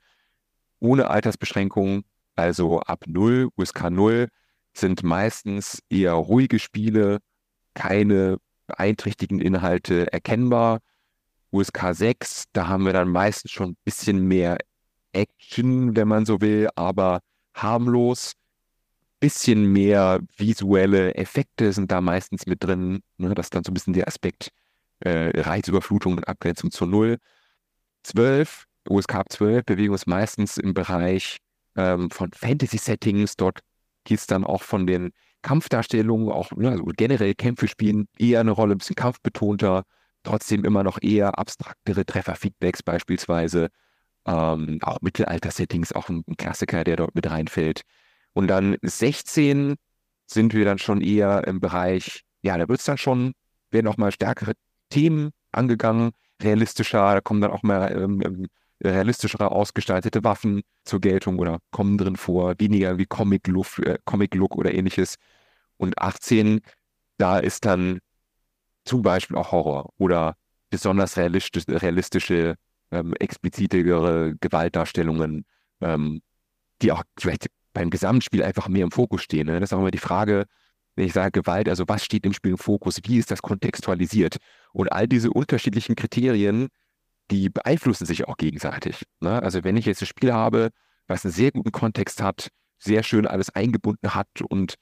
[0.79, 2.03] ohne Altersbeschränkungen,
[2.35, 4.27] also ab 0, USK 0,
[4.73, 7.19] sind meistens eher ruhige Spiele,
[7.73, 10.79] keine beeinträchtigenden Inhalte erkennbar.
[11.51, 14.57] USK 6, da haben wir dann meistens schon ein bisschen mehr
[15.13, 17.21] Action, wenn man so will, aber
[17.53, 18.33] harmlos.
[19.19, 23.01] Bisschen mehr visuelle Effekte sind da meistens mit drin.
[23.17, 23.33] Ne?
[23.33, 24.49] Das ist dann so ein bisschen der Aspekt
[24.99, 27.17] äh, Reizüberflutung und Abgrenzung zur Null.
[28.03, 31.37] 12, USK 12 bewegen uns meistens im Bereich
[31.75, 33.35] ähm, von Fantasy-Settings.
[33.37, 33.59] Dort
[34.03, 38.51] geht es dann auch von den Kampfdarstellungen, auch ne, also generell Kämpfe spielen eher eine
[38.51, 39.83] Rolle, ein bisschen kampfbetonter,
[40.23, 43.69] trotzdem immer noch eher abstraktere Trefferfeedbacks beispielsweise.
[44.25, 47.81] Ähm, auch Mittelalter-Settings, auch ein Klassiker, der dort mit reinfällt.
[48.35, 49.75] Und dann 16
[50.27, 53.33] sind wir dann schon eher im Bereich, ja, da wird es dann schon,
[53.71, 54.53] werden auch mal stärkere
[54.89, 58.47] Themen angegangen, realistischer, da kommen dann auch mal ähm, ähm
[58.83, 64.73] realistischere ausgestaltete Waffen zur Geltung oder kommen drin vor, weniger wie Comic-Look äh, Comic oder
[64.73, 65.15] ähnliches.
[65.77, 66.59] Und 18,
[67.17, 67.99] da ist dann
[68.83, 70.35] zum Beispiel auch Horror oder
[70.69, 72.55] besonders realistisch, realistische
[72.91, 75.45] ähm, explizitere Gewaltdarstellungen,
[75.79, 76.21] ähm,
[76.81, 79.47] die auch vielleicht beim Gesamtspiel einfach mehr im Fokus stehen.
[79.47, 79.59] Ne?
[79.59, 80.45] Das ist auch immer die Frage,
[80.95, 84.37] wenn ich sage Gewalt, also was steht im Spiel im Fokus, wie ist das kontextualisiert?
[84.71, 86.69] Und all diese unterschiedlichen Kriterien,
[87.31, 89.03] die beeinflussen sich auch gegenseitig.
[89.19, 89.43] Ne?
[89.43, 90.69] Also wenn ich jetzt ein Spiel habe,
[91.07, 92.47] was einen sehr guten Kontext hat,
[92.79, 94.75] sehr schön alles eingebunden hat und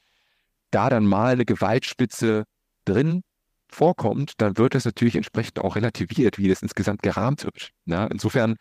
[0.71, 2.43] da dann mal eine Gewaltspitze
[2.85, 3.23] drin
[3.69, 7.71] vorkommt, dann wird das natürlich entsprechend auch relativiert, wie das insgesamt gerahmt wird.
[7.85, 8.55] Ja, insofern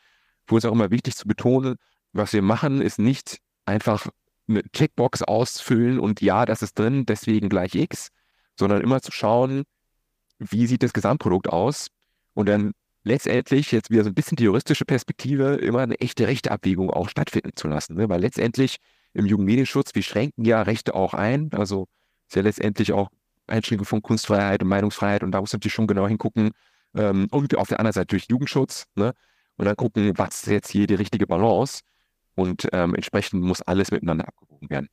[0.47, 1.77] wurde es auch immer wichtig zu betonen,
[2.13, 4.09] was wir machen, ist nicht einfach
[4.49, 8.09] eine Checkbox ausfüllen und ja, das ist drin, deswegen gleich X,
[8.59, 9.65] sondern immer zu schauen,
[10.39, 11.89] wie sieht das Gesamtprodukt aus
[12.35, 12.73] und dann
[13.05, 17.53] letztendlich jetzt wieder so ein bisschen die juristische Perspektive immer eine echte Rechteabwägung auch stattfinden
[17.55, 17.95] zu lassen.
[17.97, 18.09] Ne?
[18.09, 18.77] Weil letztendlich
[19.13, 21.87] im Jugendmedienschutz, wir schränken ja Rechte auch ein, also
[22.29, 23.09] ist ja letztendlich auch
[23.47, 26.53] Einschränkung von Kunstfreiheit und Meinungsfreiheit und da muss man natürlich schon genau hingucken.
[26.95, 29.13] Ähm, und auf der anderen Seite durch Jugendschutz, ne?
[29.57, 31.83] Und dann gucken, was ist jetzt hier die richtige Balance.
[32.35, 34.89] Und ähm, entsprechend muss alles miteinander abgewogen werden.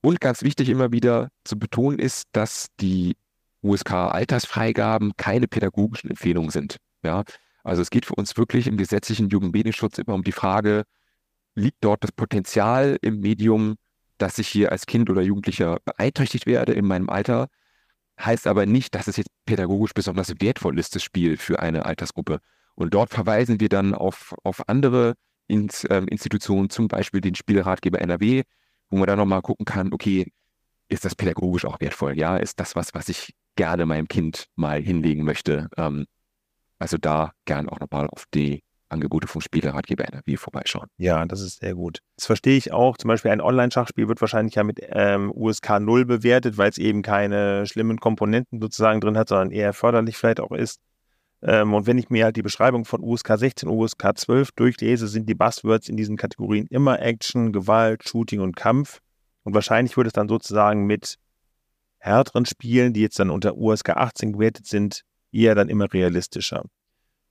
[0.00, 3.16] Und ganz wichtig immer wieder zu betonen ist, dass die
[3.62, 6.78] USK-Altersfreigaben keine pädagogischen Empfehlungen sind.
[7.04, 7.22] Ja,
[7.62, 10.84] also es geht für uns wirklich im gesetzlichen Jugendmedienschutz immer um die Frage,
[11.54, 13.76] liegt dort das Potenzial im Medium,
[14.18, 17.48] dass ich hier als Kind oder Jugendlicher beeinträchtigt werde in meinem Alter?
[18.20, 22.40] Heißt aber nicht, dass es jetzt pädagogisch besonders wertvoll ist, das Spiel für eine Altersgruppe.
[22.74, 25.14] Und dort verweisen wir dann auf, auf andere
[25.48, 28.42] Ins, ähm, Institutionen, zum Beispiel den Spielratgeber NRW,
[28.90, 30.32] wo man dann nochmal gucken kann, okay,
[30.88, 32.18] ist das pädagogisch auch wertvoll?
[32.18, 35.68] Ja, ist das was, was ich gerne meinem Kind mal hinlegen möchte?
[35.76, 36.06] Ähm,
[36.78, 40.88] also da gern auch nochmal auf die Angebote vom Spieleratgeber NRW vorbeischauen.
[40.98, 42.00] Ja, das ist sehr gut.
[42.16, 42.98] Das verstehe ich auch.
[42.98, 47.02] Zum Beispiel ein Online-Schachspiel wird wahrscheinlich ja mit ähm, USK 0 bewertet, weil es eben
[47.02, 50.80] keine schlimmen Komponenten sozusagen drin hat, sondern eher förderlich vielleicht auch ist.
[51.42, 55.28] Ähm, und wenn ich mir halt die Beschreibung von USK 16, USK 12 durchlese, sind
[55.28, 59.00] die Buzzwords in diesen Kategorien immer Action, Gewalt, Shooting und Kampf.
[59.42, 61.18] Und wahrscheinlich würde es dann sozusagen mit
[61.98, 65.02] härteren Spielen, die jetzt dann unter USK 18 gewertet sind,
[65.32, 66.64] eher dann immer realistischer.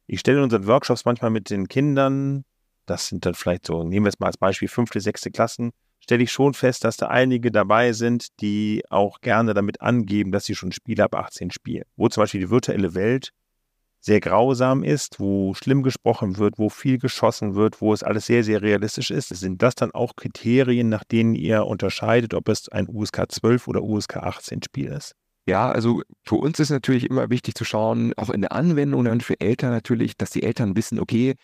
[0.07, 2.43] Ich stelle in unseren Workshops manchmal mit den Kindern,
[2.85, 6.23] das sind dann vielleicht so, nehmen wir es mal als Beispiel, fünfte, sechste Klassen, stelle
[6.23, 10.55] ich schon fest, dass da einige dabei sind, die auch gerne damit angeben, dass sie
[10.55, 11.85] schon Spiele ab 18 spielen.
[11.95, 13.31] Wo zum Beispiel die virtuelle Welt
[14.01, 18.43] sehr grausam ist, wo schlimm gesprochen wird, wo viel geschossen wird, wo es alles sehr,
[18.43, 19.29] sehr realistisch ist.
[19.29, 23.83] Sind das dann auch Kriterien, nach denen ihr unterscheidet, ob es ein USK 12 oder
[23.83, 25.13] USK 18 Spiel ist?
[25.45, 29.21] Ja, also für uns ist natürlich immer wichtig zu schauen, auch in der Anwendung dann
[29.21, 31.35] für Eltern natürlich, dass die Eltern wissen, okay,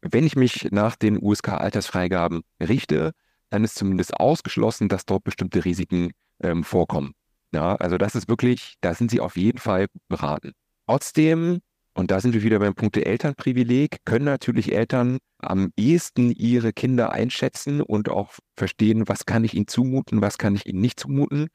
[0.00, 3.12] wenn ich mich nach den USK-Altersfreigaben richte,
[3.50, 7.12] dann ist zumindest ausgeschlossen, dass dort bestimmte Risiken ähm, vorkommen.
[7.52, 10.52] Ja, also das ist wirklich, da sind sie auf jeden Fall beraten.
[10.86, 11.60] Trotzdem
[11.94, 13.98] und da sind wir wieder beim Punkt Elternprivileg.
[14.04, 19.68] Können natürlich Eltern am ehesten ihre Kinder einschätzen und auch verstehen, was kann ich ihnen
[19.68, 21.48] zumuten, was kann ich ihnen nicht zumuten.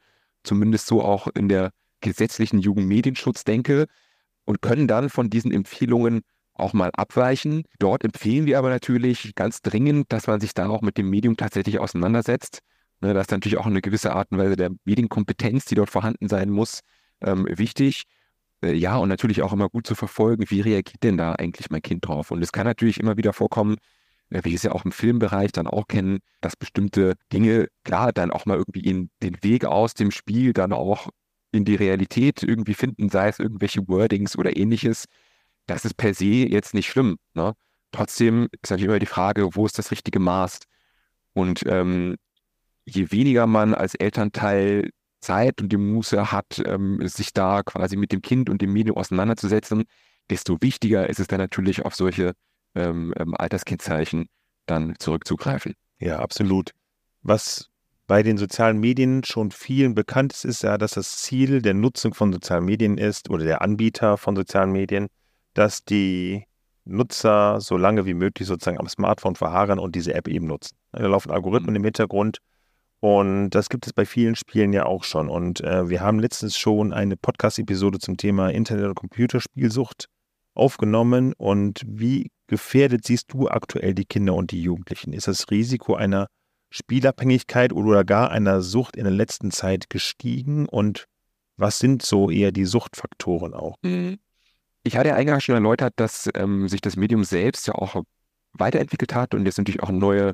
[0.44, 3.88] Zumindest so auch in der gesetzlichen Jugendmedienschutz-Denke
[4.46, 6.22] und können dann von diesen Empfehlungen
[6.54, 7.64] auch mal abweichen.
[7.78, 11.36] Dort empfehlen wir aber natürlich ganz dringend, dass man sich da auch mit dem Medium
[11.36, 12.60] tatsächlich auseinandersetzt.
[13.02, 16.30] Ne, das ist natürlich auch eine gewisse Art und Weise der Medienkompetenz, die dort vorhanden
[16.30, 16.80] sein muss,
[17.22, 18.04] ähm, wichtig.
[18.62, 21.82] Äh, ja, und natürlich auch immer gut zu verfolgen, wie reagiert denn da eigentlich mein
[21.82, 22.32] Kind drauf?
[22.32, 23.78] Und es kann natürlich immer wieder vorkommen,
[24.30, 28.12] äh, wie wir es ja auch im Filmbereich dann auch kennen, dass bestimmte Dinge, klar,
[28.14, 31.10] dann auch mal irgendwie in den Weg aus dem Spiel dann auch
[31.52, 35.06] in die Realität irgendwie finden, sei es irgendwelche Wordings oder ähnliches.
[35.66, 37.18] Das ist per se jetzt nicht schlimm.
[37.34, 37.54] Ne?
[37.92, 40.60] Trotzdem ist natürlich immer die Frage, wo ist das richtige Maß?
[41.34, 42.18] Und ähm,
[42.86, 44.90] je weniger man als Elternteil
[45.22, 48.98] Zeit und die Muße hat, ähm, sich da quasi mit dem Kind und dem Medium
[48.98, 49.84] auseinanderzusetzen,
[50.30, 52.34] desto wichtiger ist es dann natürlich auf solche
[52.76, 54.28] ähm, ähm, Alterskennzeichen
[54.66, 55.74] dann zurückzugreifen.
[56.00, 56.72] Ja, absolut.
[57.22, 57.70] Was
[58.08, 62.14] bei den sozialen Medien schon vielen bekannt ist, ist ja, dass das Ziel der Nutzung
[62.14, 65.08] von sozialen Medien ist oder der Anbieter von sozialen Medien,
[65.54, 66.46] dass die
[66.86, 70.76] Nutzer so lange wie möglich sozusagen am Smartphone verharren und diese App eben nutzen.
[70.92, 71.78] Da laufen Algorithmen mhm.
[71.78, 72.40] im Hintergrund,
[73.02, 75.30] und das gibt es bei vielen Spielen ja auch schon.
[75.30, 80.08] Und äh, wir haben letztens schon eine Podcast-Episode zum Thema Internet- und Computerspielsucht
[80.54, 81.34] aufgenommen.
[81.38, 85.14] Und wie gefährdet siehst du aktuell die Kinder und die Jugendlichen?
[85.14, 86.28] Ist das Risiko einer
[86.72, 90.68] Spielabhängigkeit oder gar einer Sucht in der letzten Zeit gestiegen?
[90.68, 91.06] Und
[91.56, 93.78] was sind so eher die Suchtfaktoren auch?
[93.82, 94.20] Mhm.
[94.84, 98.02] Ich hatte ja eingangs schon erläutert, dass ähm, sich das Medium selbst ja auch
[98.54, 100.34] weiterentwickelt hat und jetzt natürlich auch neue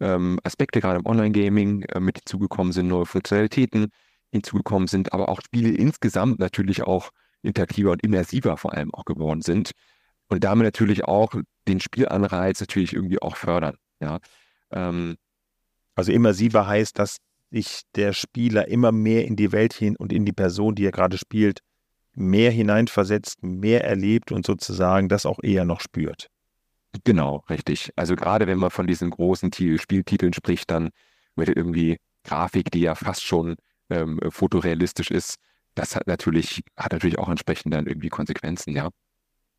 [0.00, 3.88] ähm, Aspekte gerade im Online-Gaming äh, mit hinzugekommen sind, neue Funktionalitäten
[4.32, 7.10] hinzugekommen sind, aber auch Spiele insgesamt natürlich auch
[7.42, 9.72] interaktiver und immersiver vor allem auch geworden sind
[10.28, 11.34] und damit natürlich auch
[11.68, 13.76] den Spielanreiz natürlich irgendwie auch fördern.
[14.00, 14.18] Ja.
[14.72, 15.16] Ähm,
[15.94, 17.18] also immersiver heißt, dass
[17.50, 20.90] sich der Spieler immer mehr in die Welt hin und in die Person, die er
[20.90, 21.60] gerade spielt,
[22.14, 26.28] mehr hineinversetzt, mehr erlebt und sozusagen das auch eher noch spürt.
[27.02, 27.90] Genau, richtig.
[27.96, 30.90] Also gerade wenn man von diesen großen Spieltiteln spricht, dann
[31.34, 33.56] mit irgendwie Grafik, die ja fast schon
[33.90, 35.36] ähm, fotorealistisch ist,
[35.74, 38.90] das hat natürlich, hat natürlich auch entsprechend dann irgendwie Konsequenzen, ja.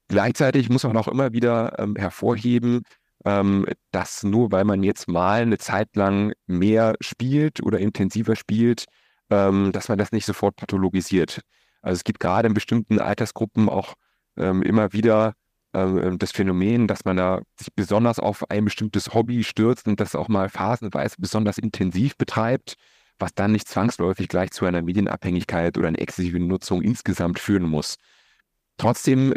[0.08, 2.84] Gleichzeitig muss man auch immer wieder ähm, hervorheben,
[3.26, 8.86] ähm, dass nur weil man jetzt mal eine Zeit lang mehr spielt oder intensiver spielt,
[9.30, 11.42] ähm, dass man das nicht sofort pathologisiert.
[11.82, 13.96] Also es gibt gerade in bestimmten Altersgruppen auch
[14.38, 15.34] ähm, immer wieder
[15.76, 20.00] ähm, ähm, das Phänomen, dass man da sich besonders auf ein bestimmtes Hobby stürzt und
[20.00, 22.76] das auch mal phasenweise besonders intensiv betreibt,
[23.20, 27.96] was dann nicht zwangsläufig gleich zu einer Medienabhängigkeit oder einer exzessiven Nutzung insgesamt führen muss.
[28.78, 29.34] Trotzdem,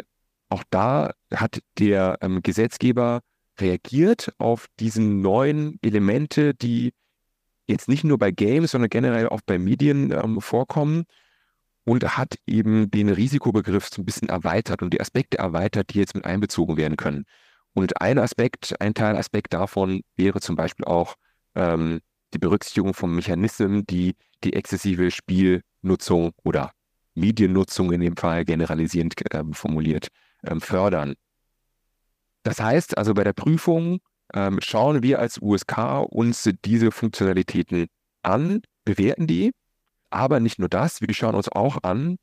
[0.49, 3.21] auch da hat der ähm, Gesetzgeber
[3.59, 6.93] reagiert auf diese neuen Elemente, die
[7.67, 11.05] jetzt nicht nur bei Games, sondern generell auch bei Medien ähm, vorkommen
[11.89, 16.13] und hat eben den Risikobegriff so ein bisschen erweitert und die Aspekte erweitert, die jetzt
[16.13, 17.25] mit einbezogen werden können.
[17.73, 21.15] Und ein Aspekt, ein Teilaspekt davon wäre zum Beispiel auch
[21.55, 22.01] ähm,
[22.35, 26.73] die Berücksichtigung von Mechanismen, die die exzessive Spielnutzung oder
[27.15, 30.09] Mediennutzung in dem Fall generalisierend äh, formuliert
[30.45, 31.15] ähm, fördern.
[32.43, 33.97] Das heißt also bei der Prüfung
[34.35, 37.87] ähm, schauen wir als USK uns diese Funktionalitäten
[38.21, 39.53] an, bewerten die,
[40.09, 42.17] aber nicht nur das, wir schauen uns auch an,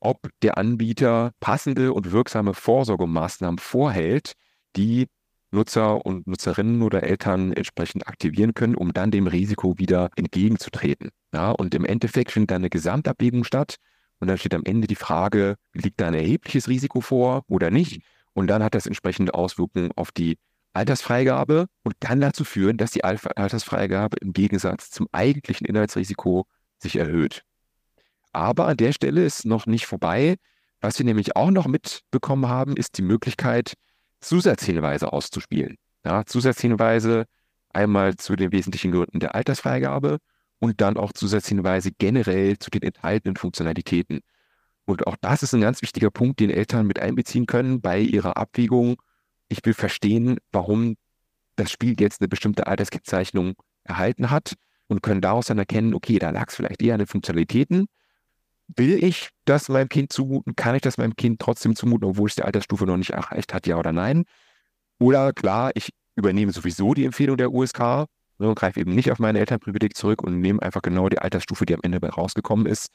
[0.00, 4.32] ob der Anbieter passende und wirksame Vorsorgemaßnahmen vorhält,
[4.76, 5.06] die
[5.52, 11.10] Nutzer und Nutzerinnen oder Eltern entsprechend aktivieren können, um dann dem Risiko wieder entgegenzutreten.
[11.32, 13.76] Ja, und im Endeffekt findet dann eine Gesamtabwägung statt
[14.18, 18.02] und dann steht am Ende die Frage, liegt da ein erhebliches Risiko vor oder nicht?
[18.32, 20.38] Und dann hat das entsprechende Auswirkungen auf die
[20.72, 26.46] Altersfreigabe und kann dazu führen, dass die Altersfreigabe im Gegensatz zum eigentlichen Inhaltsrisiko
[26.82, 27.44] sich erhöht.
[28.32, 30.36] Aber an der Stelle ist noch nicht vorbei.
[30.80, 33.74] Was wir nämlich auch noch mitbekommen haben, ist die Möglichkeit,
[34.20, 35.76] Zusatzhinweise auszuspielen.
[36.04, 37.26] Ja, Zusatzhinweise
[37.72, 40.18] einmal zu den wesentlichen Gründen der Altersfreigabe
[40.58, 44.20] und dann auch Zusatzhinweise generell zu den enthaltenen Funktionalitäten.
[44.84, 48.36] Und auch das ist ein ganz wichtiger Punkt, den Eltern mit einbeziehen können bei ihrer
[48.36, 48.96] Abwägung.
[49.48, 50.96] Ich will verstehen, warum
[51.56, 54.54] das Spiel jetzt eine bestimmte Alterskennzeichnung erhalten hat
[54.92, 57.86] und können daraus dann erkennen, okay, da lag es vielleicht eher an den Funktionalitäten.
[58.76, 60.54] Will ich das meinem Kind zumuten?
[60.54, 63.66] Kann ich das meinem Kind trotzdem zumuten, obwohl es die Altersstufe noch nicht erreicht hat,
[63.66, 64.24] ja oder nein?
[65.00, 68.06] Oder klar, ich übernehme sowieso die Empfehlung der USK
[68.38, 71.66] ne, und greife eben nicht auf meine Elternprivileg zurück und nehme einfach genau die Altersstufe,
[71.66, 72.88] die am Ende rausgekommen ist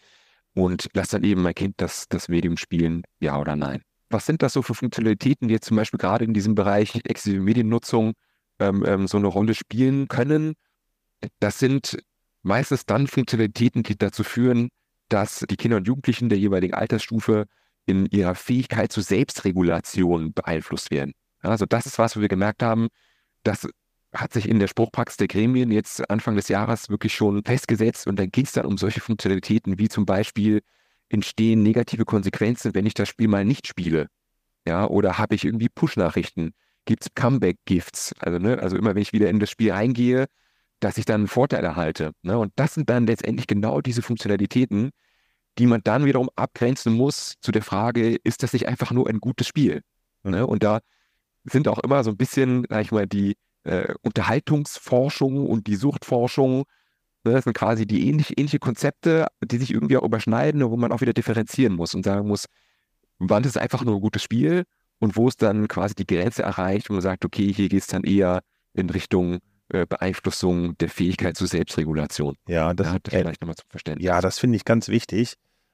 [0.54, 3.82] und lasse dann eben mein Kind das, das Medium spielen, ja oder nein.
[4.10, 7.42] Was sind das so für Funktionalitäten, die jetzt zum Beispiel gerade in diesem Bereich exzessive
[7.42, 8.14] Mediennutzung
[8.60, 10.54] ähm, ähm, so eine Rolle spielen können?
[11.40, 11.98] Das sind
[12.44, 14.70] meistens dann Funktionalitäten, die dazu führen,
[15.10, 17.46] dass die Kinder und Jugendlichen der jeweiligen Altersstufe
[17.86, 21.14] in ihrer Fähigkeit zur Selbstregulation beeinflusst werden.
[21.40, 22.90] Also das ist was, wo wir gemerkt haben,
[23.44, 23.68] das
[24.14, 28.18] hat sich in der Spruchpraxis der Gremien jetzt Anfang des Jahres wirklich schon festgesetzt und
[28.20, 30.62] dann ging es dann um solche Funktionalitäten wie zum Beispiel
[31.10, 34.08] entstehen negative Konsequenzen, wenn ich das Spiel mal nicht spiele.
[34.68, 36.54] Ja, oder habe ich irgendwie Push-Nachrichten?
[36.86, 38.14] Gibt es Comeback-Gifts?
[38.20, 40.28] Also, ne, also immer wenn ich wieder in das Spiel reingehe,
[40.80, 42.12] dass ich dann einen Vorteil erhalte.
[42.22, 42.38] Ne?
[42.38, 44.92] Und das sind dann letztendlich genau diese Funktionalitäten,
[45.58, 49.20] die man dann wiederum abgrenzen muss zu der Frage, ist das nicht einfach nur ein
[49.20, 49.82] gutes Spiel?
[50.24, 50.46] Ne?
[50.46, 50.80] Und da
[51.46, 56.66] sind auch immer so ein bisschen, sag ich mal, die äh, Unterhaltungsforschung und die Suchtforschung,
[57.24, 57.34] ne?
[57.34, 61.02] das sind quasi die ähnlich, ähnliche Konzepte, die sich irgendwie auch überschneiden, wo man auch
[61.02, 62.46] wieder differenzieren muss und sagen muss,
[63.20, 64.64] wann ist es einfach nur ein gutes Spiel
[65.00, 67.88] und wo ist dann quasi die Grenze erreicht, wo man sagt, okay, hier geht es
[67.88, 68.42] dann eher
[68.74, 72.36] in Richtung Beeinflussung der Fähigkeit zur Selbstregulation.
[72.48, 74.06] Ja, das, ja, das äh, vielleicht nochmal zum Verständnis.
[74.06, 75.34] Ja, das finde ich ganz wichtig.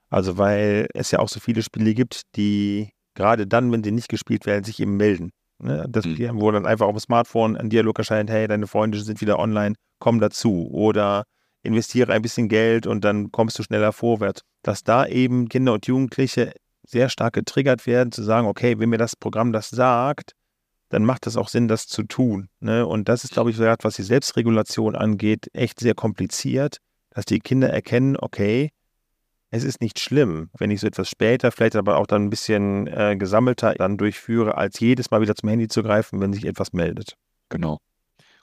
[0.09, 4.09] Also, weil es ja auch so viele Spiele gibt, die gerade dann, wenn sie nicht
[4.09, 5.31] gespielt werden, sich eben melden.
[5.59, 5.85] Ne?
[5.89, 6.41] Das, mhm.
[6.41, 9.75] Wo dann einfach auf dem Smartphone ein Dialog erscheint, hey, deine Freunde sind wieder online,
[9.99, 10.69] komm dazu.
[10.71, 11.23] Oder
[11.63, 14.41] investiere ein bisschen Geld und dann kommst du schneller vorwärts.
[14.61, 16.53] Dass da eben Kinder und Jugendliche
[16.85, 20.33] sehr stark getriggert werden, zu sagen, okay, wenn mir das Programm das sagt,
[20.93, 22.49] dann macht es auch Sinn, das zu tun.
[22.59, 22.85] Ne?
[22.85, 26.77] Und das ist, glaube ich, was die Selbstregulation angeht, echt sehr kompliziert,
[27.09, 28.69] dass die Kinder erkennen, okay,
[29.49, 32.87] es ist nicht schlimm, wenn ich so etwas später, vielleicht aber auch dann ein bisschen
[32.87, 36.73] äh, gesammelter dann durchführe, als jedes Mal wieder zum Handy zu greifen, wenn sich etwas
[36.73, 37.15] meldet.
[37.49, 37.79] Genau.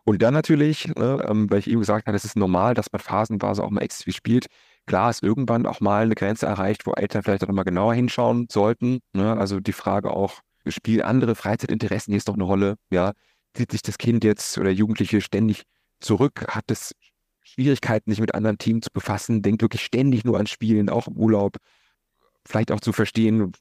[0.05, 3.01] Und dann natürlich, ne, ähm, weil ich eben gesagt habe, es ist normal, dass man
[3.01, 4.47] phasenweise auch mal exzessiv spielt.
[4.87, 8.47] Klar ist irgendwann auch mal eine Grenze erreicht, wo Eltern vielleicht auch nochmal genauer hinschauen
[8.51, 9.01] sollten.
[9.13, 9.37] Ne?
[9.37, 12.77] Also die Frage auch, spielen andere Freizeitinteressen jetzt noch eine Rolle?
[12.91, 13.13] Ja,
[13.55, 15.63] zieht sich das Kind jetzt oder Jugendliche ständig
[16.01, 16.47] zurück?
[16.49, 16.95] Hat es
[17.43, 21.17] Schwierigkeiten, sich mit anderen Teams zu befassen, denkt wirklich ständig nur an Spielen, auch im
[21.17, 21.57] Urlaub.
[22.47, 23.53] Vielleicht auch zu verstehen,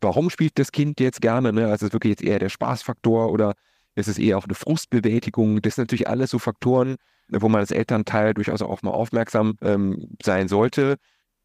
[0.00, 1.52] warum spielt das Kind jetzt gerne?
[1.52, 1.64] Ne?
[1.64, 3.54] Also ist es wirklich jetzt eher der Spaßfaktor oder
[3.94, 5.62] ist es eher auch eine Frustbewältigung?
[5.62, 6.96] Das sind natürlich alles so Faktoren,
[7.28, 10.96] wo man als Elternteil durchaus auch mal aufmerksam ähm, sein sollte.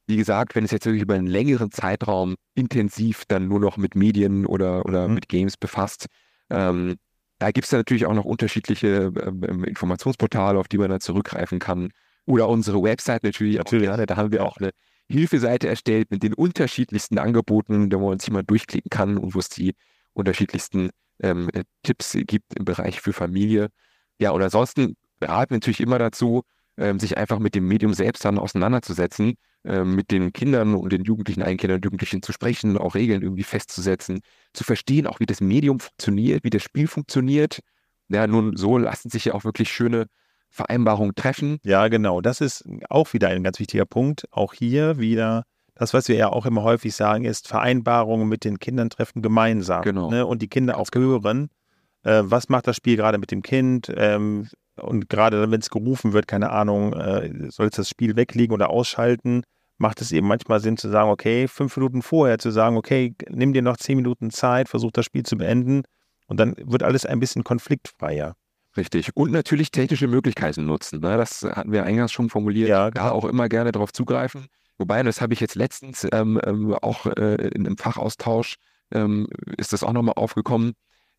[0.10, 3.93] Wie gesagt, wenn es jetzt wirklich über einen längeren Zeitraum intensiv dann nur noch mit
[3.93, 5.13] Medien oder, oder mhm.
[5.13, 6.08] mit Games befasst,
[6.50, 6.95] ähm,
[7.38, 11.60] da gibt es natürlich auch noch unterschiedliche ähm, ähm, Informationsportale, auf die man dann zurückgreifen
[11.60, 11.91] kann.
[12.26, 13.58] Oder unsere Website natürlich.
[13.58, 13.88] natürlich.
[13.88, 14.72] Auch, da haben wir auch eine
[15.08, 19.50] Hilfeseite erstellt mit den unterschiedlichsten Angeboten, da man sich mal durchklicken kann und wo es
[19.50, 19.76] die
[20.13, 20.89] unterschiedlichsten
[21.22, 23.67] ähm, äh, Tipps gibt im Bereich für Familie.
[24.19, 26.41] Ja, und ansonsten raten wir natürlich immer dazu,
[26.79, 31.03] ähm, sich einfach mit dem Medium selbst dann auseinanderzusetzen, ähm, mit den Kindern und den
[31.03, 34.21] Jugendlichen, Einkindern und Jugendlichen zu sprechen, auch Regeln irgendwie festzusetzen,
[34.53, 37.59] zu verstehen, auch wie das Medium funktioniert, wie das Spiel funktioniert.
[38.07, 40.07] Ja, nun so lassen sich ja auch wirklich schöne
[40.49, 41.59] Vereinbarung treffen.
[41.63, 42.21] Ja, genau.
[42.21, 44.25] Das ist auch wieder ein ganz wichtiger Punkt.
[44.31, 45.43] Auch hier wieder
[45.75, 49.81] das, was wir ja auch immer häufig sagen, ist Vereinbarungen mit den Kindern treffen gemeinsam.
[49.83, 50.09] Genau.
[50.09, 50.25] Ne?
[50.25, 51.49] Und die Kinder auch hören,
[52.03, 53.91] äh, was macht das Spiel gerade mit dem Kind?
[53.95, 54.47] Ähm,
[54.79, 58.69] und gerade wenn es gerufen wird, keine Ahnung, äh, soll es das Spiel weglegen oder
[58.69, 59.43] ausschalten,
[59.77, 63.53] macht es eben manchmal Sinn zu sagen, okay, fünf Minuten vorher zu sagen, okay, nimm
[63.53, 65.83] dir noch zehn Minuten Zeit, versuch das Spiel zu beenden
[66.27, 68.35] und dann wird alles ein bisschen konfliktfreier.
[68.77, 69.09] Richtig.
[69.15, 70.99] Und natürlich technische Möglichkeiten nutzen.
[70.99, 71.17] Ne?
[71.17, 72.69] Das hatten wir eingangs schon formuliert.
[72.69, 74.47] Ja, da auch immer gerne darauf zugreifen.
[74.77, 78.55] Wobei, das habe ich jetzt letztens ähm, ähm, auch äh, in einem Fachaustausch,
[78.91, 80.73] ähm, ist das auch nochmal aufgekommen.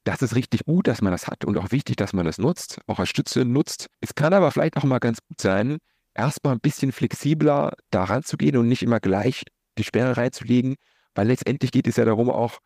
[0.04, 2.80] Das ist richtig gut, dass man das hat und auch wichtig, dass man das nutzt,
[2.86, 3.86] auch als Stütze nutzt.
[4.00, 5.78] Es kann aber vielleicht auch mal ganz gut sein,
[6.14, 9.44] erstmal ein bisschen flexibler daran zu gehen und nicht immer gleich
[9.78, 10.76] die Sperre reinzulegen,
[11.14, 12.58] weil letztendlich geht es ja darum, auch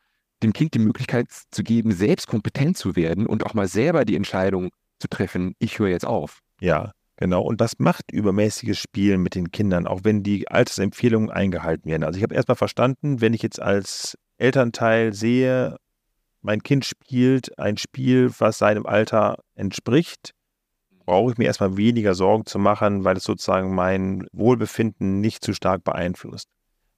[0.42, 4.16] dem Kind die Möglichkeit zu geben, selbst kompetent zu werden und auch mal selber die
[4.16, 6.40] Entscheidung zu treffen, ich höre jetzt auf.
[6.60, 7.42] Ja, genau.
[7.42, 12.04] Und was macht übermäßiges Spielen mit den Kindern, auch wenn die Altersempfehlungen eingehalten werden?
[12.04, 15.76] Also ich habe erstmal verstanden, wenn ich jetzt als Elternteil sehe,
[16.44, 20.32] mein Kind spielt ein Spiel, was seinem Alter entspricht,
[21.06, 25.54] brauche ich mir erstmal weniger Sorgen zu machen, weil es sozusagen mein Wohlbefinden nicht zu
[25.54, 26.48] stark beeinflusst.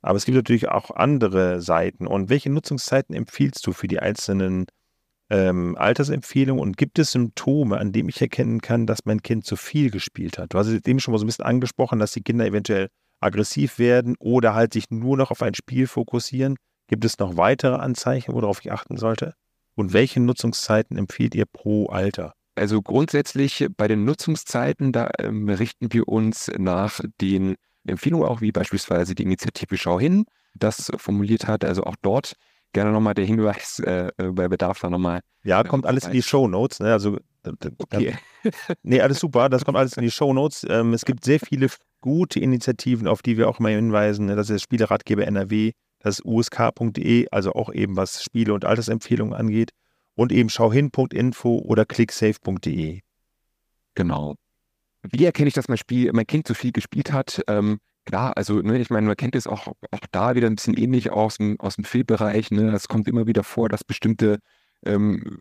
[0.02, 2.08] Aber es gibt natürlich auch andere Seiten.
[2.08, 4.66] Und welche Nutzungszeiten empfiehlst du für die einzelnen
[5.30, 6.60] ähm, Altersempfehlungen?
[6.60, 10.38] Und gibt es Symptome, an denen ich erkennen kann, dass mein Kind zu viel gespielt
[10.38, 10.54] hat?
[10.54, 12.88] Du hast es eben schon mal so ein bisschen angesprochen, dass die Kinder eventuell
[13.20, 16.56] aggressiv werden oder halt sich nur noch auf ein Spiel fokussieren.
[16.88, 19.34] Gibt es noch weitere Anzeichen, worauf ich achten sollte?
[19.74, 22.34] Und welche Nutzungszeiten empfiehlt ihr pro Alter?
[22.54, 28.52] Also grundsätzlich bei den Nutzungszeiten, da ähm, richten wir uns nach den Empfehlungen auch, wie
[28.52, 31.64] beispielsweise die Initiative Schau hin, das formuliert hat.
[31.64, 32.34] Also auch dort
[32.72, 35.20] gerne nochmal der Hinweis äh, äh bei Bedarf da nochmal.
[35.44, 36.80] Ja, kommt alles in die Show Notes.
[36.80, 36.92] Ne?
[36.92, 37.18] Also,
[37.78, 38.16] okay.
[38.82, 39.48] nee, alles super.
[39.48, 40.66] Das kommt alles in die Show Notes.
[40.68, 41.68] Ähm, es gibt sehr viele
[42.00, 44.26] gute Initiativen, auf die wir auch mal hinweisen.
[44.26, 44.36] Ne?
[44.36, 49.34] Das ist der Spieleratgeber NRW, das ist usk.de, also auch eben was Spiele- und Altersempfehlungen
[49.34, 49.70] angeht
[50.14, 53.00] und eben schauhin.info oder clicksafe.de.
[53.94, 54.34] Genau.
[55.02, 57.42] Wie erkenne ich, dass mein Spiel, mein Kind zu viel gespielt hat?
[57.48, 60.76] Ähm, klar, also ne, ich meine, man kennt es auch, auch da wieder ein bisschen
[60.76, 62.50] ähnlich aus dem, aus dem Fehlbereich.
[62.50, 62.72] Ne?
[62.72, 64.38] Es kommt immer wieder vor, dass bestimmte
[64.84, 65.40] ähm,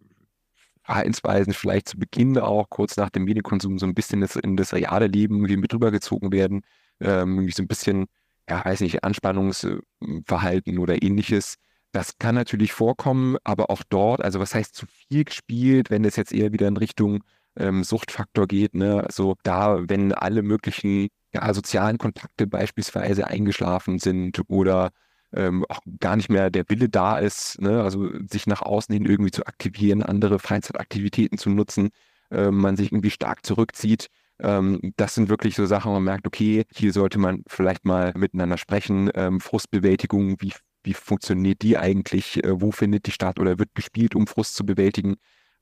[0.84, 4.74] Verhaltensweisen vielleicht zu Beginn auch kurz nach dem Medienkonsum so ein bisschen das, in das
[4.74, 6.62] reale Leben irgendwie mit rübergezogen werden.
[7.00, 8.06] Ähm, irgendwie so ein bisschen,
[8.50, 11.56] ja, weiß nicht, Anspannungsverhalten oder ähnliches.
[11.92, 16.16] Das kann natürlich vorkommen, aber auch dort, also was heißt zu viel gespielt, wenn es
[16.18, 17.24] jetzt eher wieder in Richtung
[17.58, 19.04] ähm, Suchtfaktor geht, ne?
[19.06, 24.92] Also da, wenn alle möglichen ja, sozialen Kontakte beispielsweise eingeschlafen sind oder
[25.34, 27.84] ähm, auch gar nicht mehr der Wille da ist, ne?
[27.84, 31.90] also sich nach außen hin irgendwie zu aktivieren, andere Freizeitaktivitäten zu nutzen,
[32.32, 34.08] äh, man sich irgendwie stark zurückzieht.
[34.40, 38.14] Ähm, das sind wirklich so Sachen, wo man merkt, okay, hier sollte man vielleicht mal
[38.16, 39.10] miteinander sprechen.
[39.16, 40.54] Ähm, Frustbewältigung, wie
[40.86, 44.66] wie funktioniert die eigentlich, äh, wo findet die statt oder wird gespielt, um Frust zu
[44.66, 45.16] bewältigen.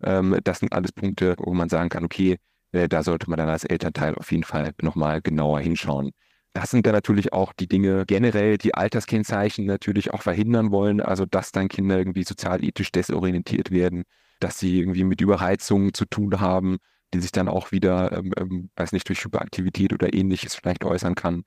[0.03, 2.37] Ähm, das sind alles Punkte, wo man sagen kann, okay,
[2.71, 6.11] äh, da sollte man dann als Elternteil auf jeden Fall nochmal genauer hinschauen.
[6.53, 11.25] Das sind dann natürlich auch die Dinge generell, die Alterskennzeichen natürlich auch verhindern wollen, also
[11.25, 14.03] dass dann Kinder irgendwie sozialethisch desorientiert werden,
[14.39, 16.77] dass sie irgendwie mit Überreizungen zu tun haben,
[17.13, 21.15] die sich dann auch wieder, ähm, ähm, weiß nicht, durch Hyperaktivität oder ähnliches vielleicht äußern
[21.15, 21.43] kann.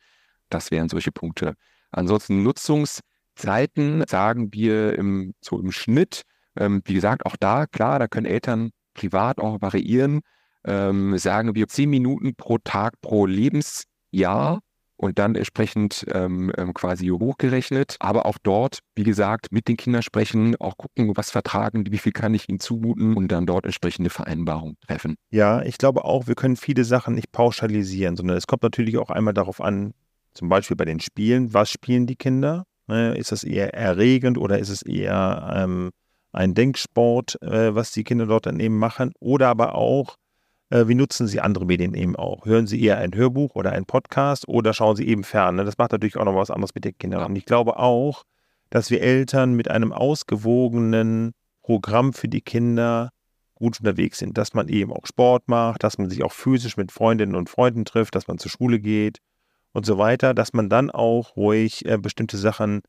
[0.48, 1.54] Das wären solche Punkte.
[1.90, 3.00] Ansonsten Nutzungs-
[3.36, 6.22] Zeiten sagen wir im, so im Schnitt.
[6.58, 10.22] Ähm, wie gesagt, auch da, klar, da können Eltern privat auch variieren.
[10.64, 14.60] Ähm, sagen wir zehn Minuten pro Tag pro Lebensjahr
[14.96, 17.96] und dann entsprechend ähm, ähm, quasi hochgerechnet.
[18.00, 21.98] Aber auch dort, wie gesagt, mit den Kindern sprechen, auch gucken, was vertragen die, wie
[21.98, 25.16] viel kann ich ihnen zumuten und dann dort entsprechende Vereinbarungen treffen.
[25.30, 29.10] Ja, ich glaube auch, wir können viele Sachen nicht pauschalisieren, sondern es kommt natürlich auch
[29.10, 29.92] einmal darauf an,
[30.32, 32.64] zum Beispiel bei den Spielen, was spielen die Kinder?
[32.86, 33.16] Ne?
[33.16, 35.90] Ist das eher erregend oder ist es eher ähm,
[36.32, 39.12] ein Denksport, äh, was die Kinder dort dann eben machen?
[39.18, 40.16] Oder aber auch,
[40.70, 42.46] äh, wie nutzen sie andere Medien eben auch?
[42.46, 45.56] Hören sie eher ein Hörbuch oder ein Podcast oder schauen sie eben fern?
[45.56, 45.64] Ne?
[45.64, 47.24] Das macht natürlich auch noch was anderes mit den Kindern.
[47.24, 48.24] Und ich glaube auch,
[48.70, 53.10] dass wir Eltern mit einem ausgewogenen Programm für die Kinder
[53.54, 56.92] gut unterwegs sind, dass man eben auch Sport macht, dass man sich auch physisch mit
[56.92, 59.20] Freundinnen und Freunden trifft, dass man zur Schule geht,
[59.76, 62.80] und so weiter, dass man dann auch ruhig äh, bestimmte Sachen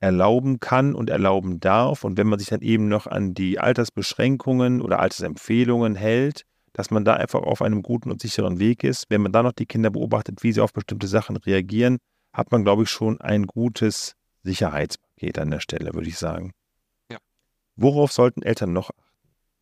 [0.00, 2.04] erlauben kann und erlauben darf.
[2.04, 7.04] Und wenn man sich dann eben noch an die Altersbeschränkungen oder Altersempfehlungen hält, dass man
[7.04, 9.06] da einfach auf einem guten und sicheren Weg ist.
[9.08, 11.98] Wenn man dann noch die Kinder beobachtet, wie sie auf bestimmte Sachen reagieren,
[12.32, 16.52] hat man, glaube ich, schon ein gutes Sicherheitspaket an der Stelle, würde ich sagen.
[17.10, 17.18] Ja.
[17.76, 19.02] Worauf sollten Eltern noch achten?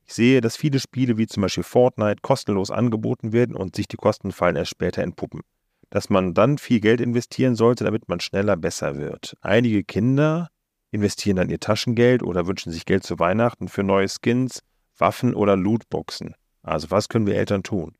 [0.04, 3.96] Ich sehe, dass viele Spiele wie zum Beispiel Fortnite kostenlos angeboten werden und sich die
[3.96, 5.42] Kostenfallen erst später entpuppen.
[5.90, 9.36] Dass man dann viel Geld investieren sollte, damit man schneller besser wird.
[9.40, 10.48] Einige Kinder
[10.90, 14.60] investieren dann ihr Taschengeld oder wünschen sich Geld zu Weihnachten für neue Skins,
[14.96, 16.34] Waffen oder Lootboxen.
[16.62, 17.94] Also was können wir Eltern tun?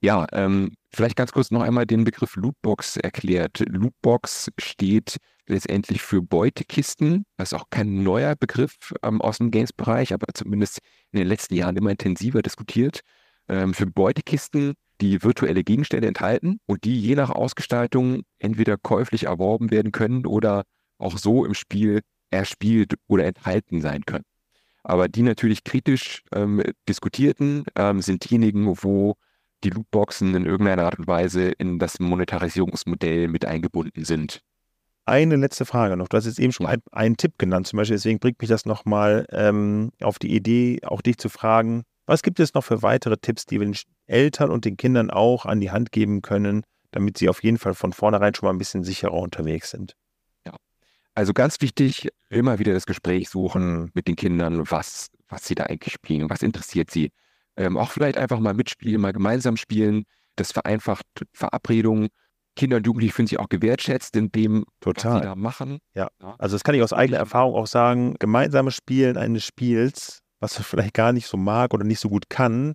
[0.00, 3.60] Ja, ähm, vielleicht ganz kurz noch einmal den Begriff Lootbox erklärt.
[3.66, 5.16] Lootbox steht
[5.46, 7.24] letztendlich für Beutekisten.
[7.38, 10.80] Das ist auch kein neuer Begriff ähm, aus dem Games-Bereich, aber zumindest
[11.10, 13.00] in den letzten Jahren immer intensiver diskutiert.
[13.48, 19.70] Ähm, für Beutekisten, die virtuelle Gegenstände enthalten und die je nach Ausgestaltung entweder käuflich erworben
[19.70, 20.64] werden können oder
[20.98, 24.24] auch so im Spiel erspielt oder enthalten sein können.
[24.82, 29.16] Aber die natürlich kritisch ähm, diskutierten ähm, sind diejenigen, wo
[29.64, 34.42] die Lootboxen in irgendeiner Art und Weise in das Monetarisierungsmodell mit eingebunden sind.
[35.06, 36.08] Eine letzte Frage noch.
[36.08, 37.96] Du hast jetzt eben schon ein, einen Tipp genannt, zum Beispiel.
[37.96, 42.40] Deswegen bringt mich das nochmal ähm, auf die Idee, auch dich zu fragen, was gibt
[42.40, 43.76] es noch für weitere Tipps, die wir den
[44.06, 47.74] Eltern und den Kindern auch an die Hand geben können, damit sie auf jeden Fall
[47.74, 49.96] von vornherein schon mal ein bisschen sicherer unterwegs sind?
[50.46, 50.56] Ja,
[51.14, 55.64] also ganz wichtig, immer wieder das Gespräch suchen mit den Kindern, was, was sie da
[55.64, 57.10] eigentlich spielen, was interessiert sie.
[57.56, 60.04] Ähm, auch vielleicht einfach mal mitspielen, mal gemeinsam spielen.
[60.36, 62.08] Das vereinfacht Verabredungen.
[62.56, 65.12] Kinder und Jugendliche fühlen sich auch gewertschätzt in dem, Total.
[65.12, 65.78] was sie da machen.
[65.94, 66.08] Ja.
[66.20, 66.36] ja.
[66.38, 68.14] Also das kann ich aus eigener Erfahrung auch sagen.
[68.18, 72.28] Gemeinsames Spielen eines Spiels, was man vielleicht gar nicht so mag oder nicht so gut
[72.28, 72.74] kann,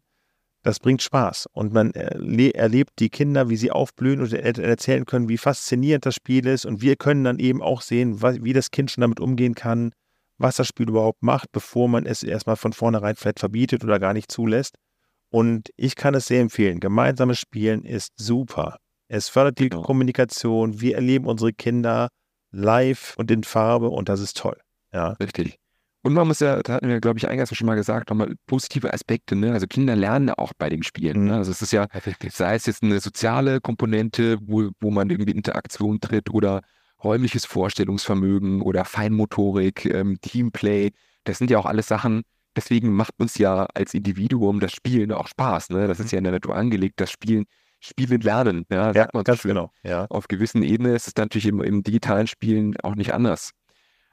[0.64, 1.48] das bringt Spaß.
[1.52, 6.16] Und man erle erlebt die Kinder, wie sie aufblühen und erzählen können, wie faszinierend das
[6.16, 6.66] Spiel ist.
[6.66, 9.92] Und wir können dann eben auch sehen, wie das Kind schon damit umgehen kann,
[10.38, 14.14] was das Spiel überhaupt macht, bevor man es erstmal von vornherein vielleicht verbietet oder gar
[14.14, 14.76] nicht zulässt.
[15.32, 16.80] Und ich kann es sehr empfehlen.
[16.80, 18.78] Gemeinsames Spielen ist super.
[19.08, 19.84] Es fördert die genau.
[19.84, 20.82] Kommunikation.
[20.82, 22.10] Wir erleben unsere Kinder
[22.52, 24.60] live und in Farbe und das ist toll.
[24.92, 25.10] Ja.
[25.14, 25.60] Richtig.
[26.02, 28.94] Und man muss ja, da hatten wir, glaube ich, eingangs schon mal gesagt, nochmal positive
[28.94, 29.36] Aspekte.
[29.36, 29.52] Ne?
[29.52, 31.26] Also Kinder lernen auch bei dem Spielen.
[31.26, 31.32] Ne?
[31.32, 31.38] Mhm.
[31.38, 31.88] Also es ist ja,
[32.30, 36.62] sei es jetzt eine soziale Komponente, wo, wo man irgendwie in Interaktion tritt oder
[37.04, 40.92] räumliches Vorstellungsvermögen oder Feinmotorik, ähm, Teamplay.
[41.26, 42.24] Das sind ja auch alles Sachen,
[42.56, 45.70] deswegen macht uns ja als Individuum das Spielen auch Spaß.
[45.70, 45.88] Ne?
[45.88, 46.12] Das ist mhm.
[46.12, 47.46] ja in der Natur angelegt, das Spielen,
[47.82, 48.66] Spielen lernen.
[48.70, 49.50] Ja, ja ganz schön.
[49.50, 49.72] genau.
[49.84, 50.06] Ja.
[50.10, 53.52] Auf gewissen Ebenen ist es natürlich im, im digitalen Spielen auch nicht anders.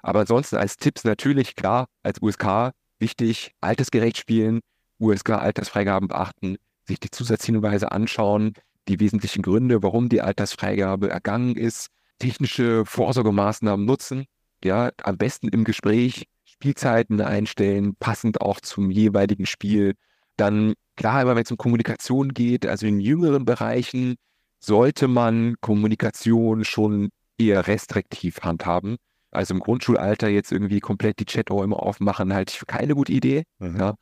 [0.07, 4.61] Aber ansonsten als Tipps natürlich, klar, als USK wichtig, altersgerecht spielen,
[5.01, 8.53] USK-Altersfreigaben beachten, sich die Zusatzhinweise anschauen,
[8.87, 11.89] die wesentlichen Gründe, warum die Altersfreigabe ergangen ist,
[12.21, 14.27] technische Vorsorgemaßnahmen nutzen.
[14.63, 19.95] Ja, am besten im Gespräch Spielzeiten einstellen, passend auch zum jeweiligen Spiel.
[20.37, 24.15] Dann, klar, immer wenn es um Kommunikation geht, also in jüngeren Bereichen
[24.61, 28.99] sollte man Kommunikation schon eher restriktiv handhaben.
[29.37, 33.45] Also im Grundschulalter jetzt irgendwie komplett die Chaträume aufmachen, halte ich für keine gute Idee.
[33.59, 33.77] Mhm.
[33.79, 33.95] Ja,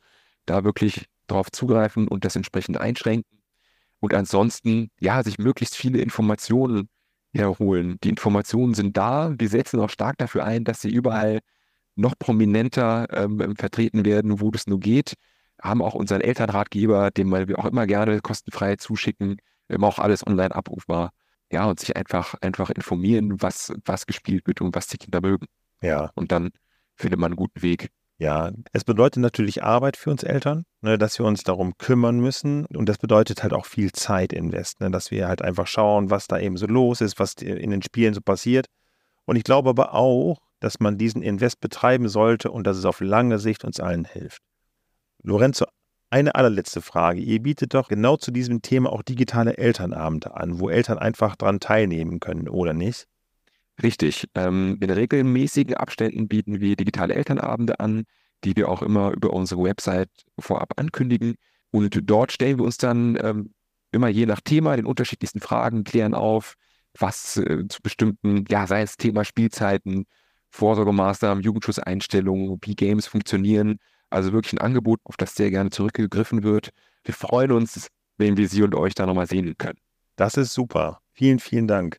[0.45, 3.41] da wirklich drauf zugreifen und das entsprechend einschränken.
[3.99, 6.89] Und ansonsten, ja, sich möglichst viele Informationen
[7.33, 7.97] herholen.
[8.03, 9.33] Die Informationen sind da.
[9.37, 11.39] Wir setzen auch stark dafür ein, dass sie überall
[11.95, 15.15] noch prominenter ähm, vertreten werden, wo das nur geht.
[15.61, 20.53] Haben auch unseren Elternratgeber, den wir auch immer gerne kostenfrei zuschicken, immer auch alles online
[20.53, 21.11] abrufbar.
[21.51, 25.45] Ja, und sich einfach, einfach informieren, was, was gespielt wird und was die Kinder mögen.
[25.81, 26.11] Ja.
[26.15, 26.51] Und dann
[26.95, 27.89] findet man einen guten Weg.
[28.17, 32.65] Ja, es bedeutet natürlich Arbeit für uns Eltern, ne, dass wir uns darum kümmern müssen.
[32.67, 36.27] Und das bedeutet halt auch viel Zeit invest, ne, dass wir halt einfach schauen, was
[36.27, 38.67] da eben so los ist, was in den Spielen so passiert.
[39.25, 43.01] Und ich glaube aber auch, dass man diesen Invest betreiben sollte und dass es auf
[43.01, 44.41] lange Sicht uns allen hilft.
[45.21, 45.65] Lorenzo,
[46.09, 47.19] eine allerletzte Frage.
[47.19, 51.59] Ihr bietet doch genau zu diesem Thema auch digitale Elternabende an, wo Eltern einfach dran
[51.59, 53.07] teilnehmen können, oder nicht?
[53.83, 54.27] Richtig.
[54.35, 58.05] Ähm, in regelmäßigen Abständen bieten wir digitale Elternabende an,
[58.43, 61.35] die wir auch immer über unsere Website vorab ankündigen.
[61.71, 63.53] Und dort stellen wir uns dann ähm,
[63.91, 66.55] immer je nach Thema den unterschiedlichsten Fragen, klären auf,
[66.97, 70.05] was äh, zu bestimmten, ja, sei es Thema Spielzeiten,
[70.51, 73.79] Vorsorgemaßnahmen, Jugendschutzeinstellungen, wie Games funktionieren.
[74.09, 76.69] Also wirklich ein Angebot, auf das sehr gerne zurückgegriffen wird.
[77.03, 77.87] Wir freuen uns,
[78.17, 79.79] wenn wir Sie und euch da nochmal sehen können.
[80.15, 81.01] Das ist super.
[81.11, 81.97] Vielen, vielen Dank.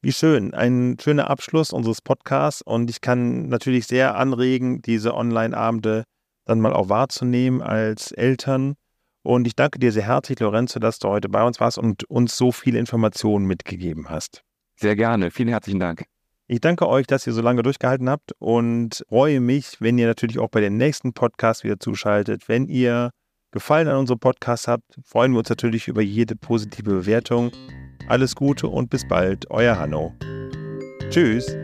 [0.00, 6.04] Wie schön, ein schöner Abschluss unseres Podcasts und ich kann natürlich sehr anregen, diese Online-Abende
[6.44, 8.74] dann mal auch wahrzunehmen als Eltern.
[9.22, 12.36] Und ich danke dir sehr herzlich, Lorenzo, dass du heute bei uns warst und uns
[12.36, 14.42] so viele Informationen mitgegeben hast.
[14.76, 16.04] Sehr gerne, vielen herzlichen Dank.
[16.50, 20.38] Ich danke euch, dass ihr so lange durchgehalten habt und freue mich, wenn ihr natürlich
[20.38, 22.48] auch bei den nächsten Podcasts wieder zuschaltet.
[22.48, 23.10] Wenn ihr
[23.50, 27.50] Gefallen an unserem Podcast habt, freuen wir uns natürlich über jede positive Bewertung.
[28.06, 30.14] Alles Gute und bis bald, euer Hanno.
[31.10, 31.54] Tschüss.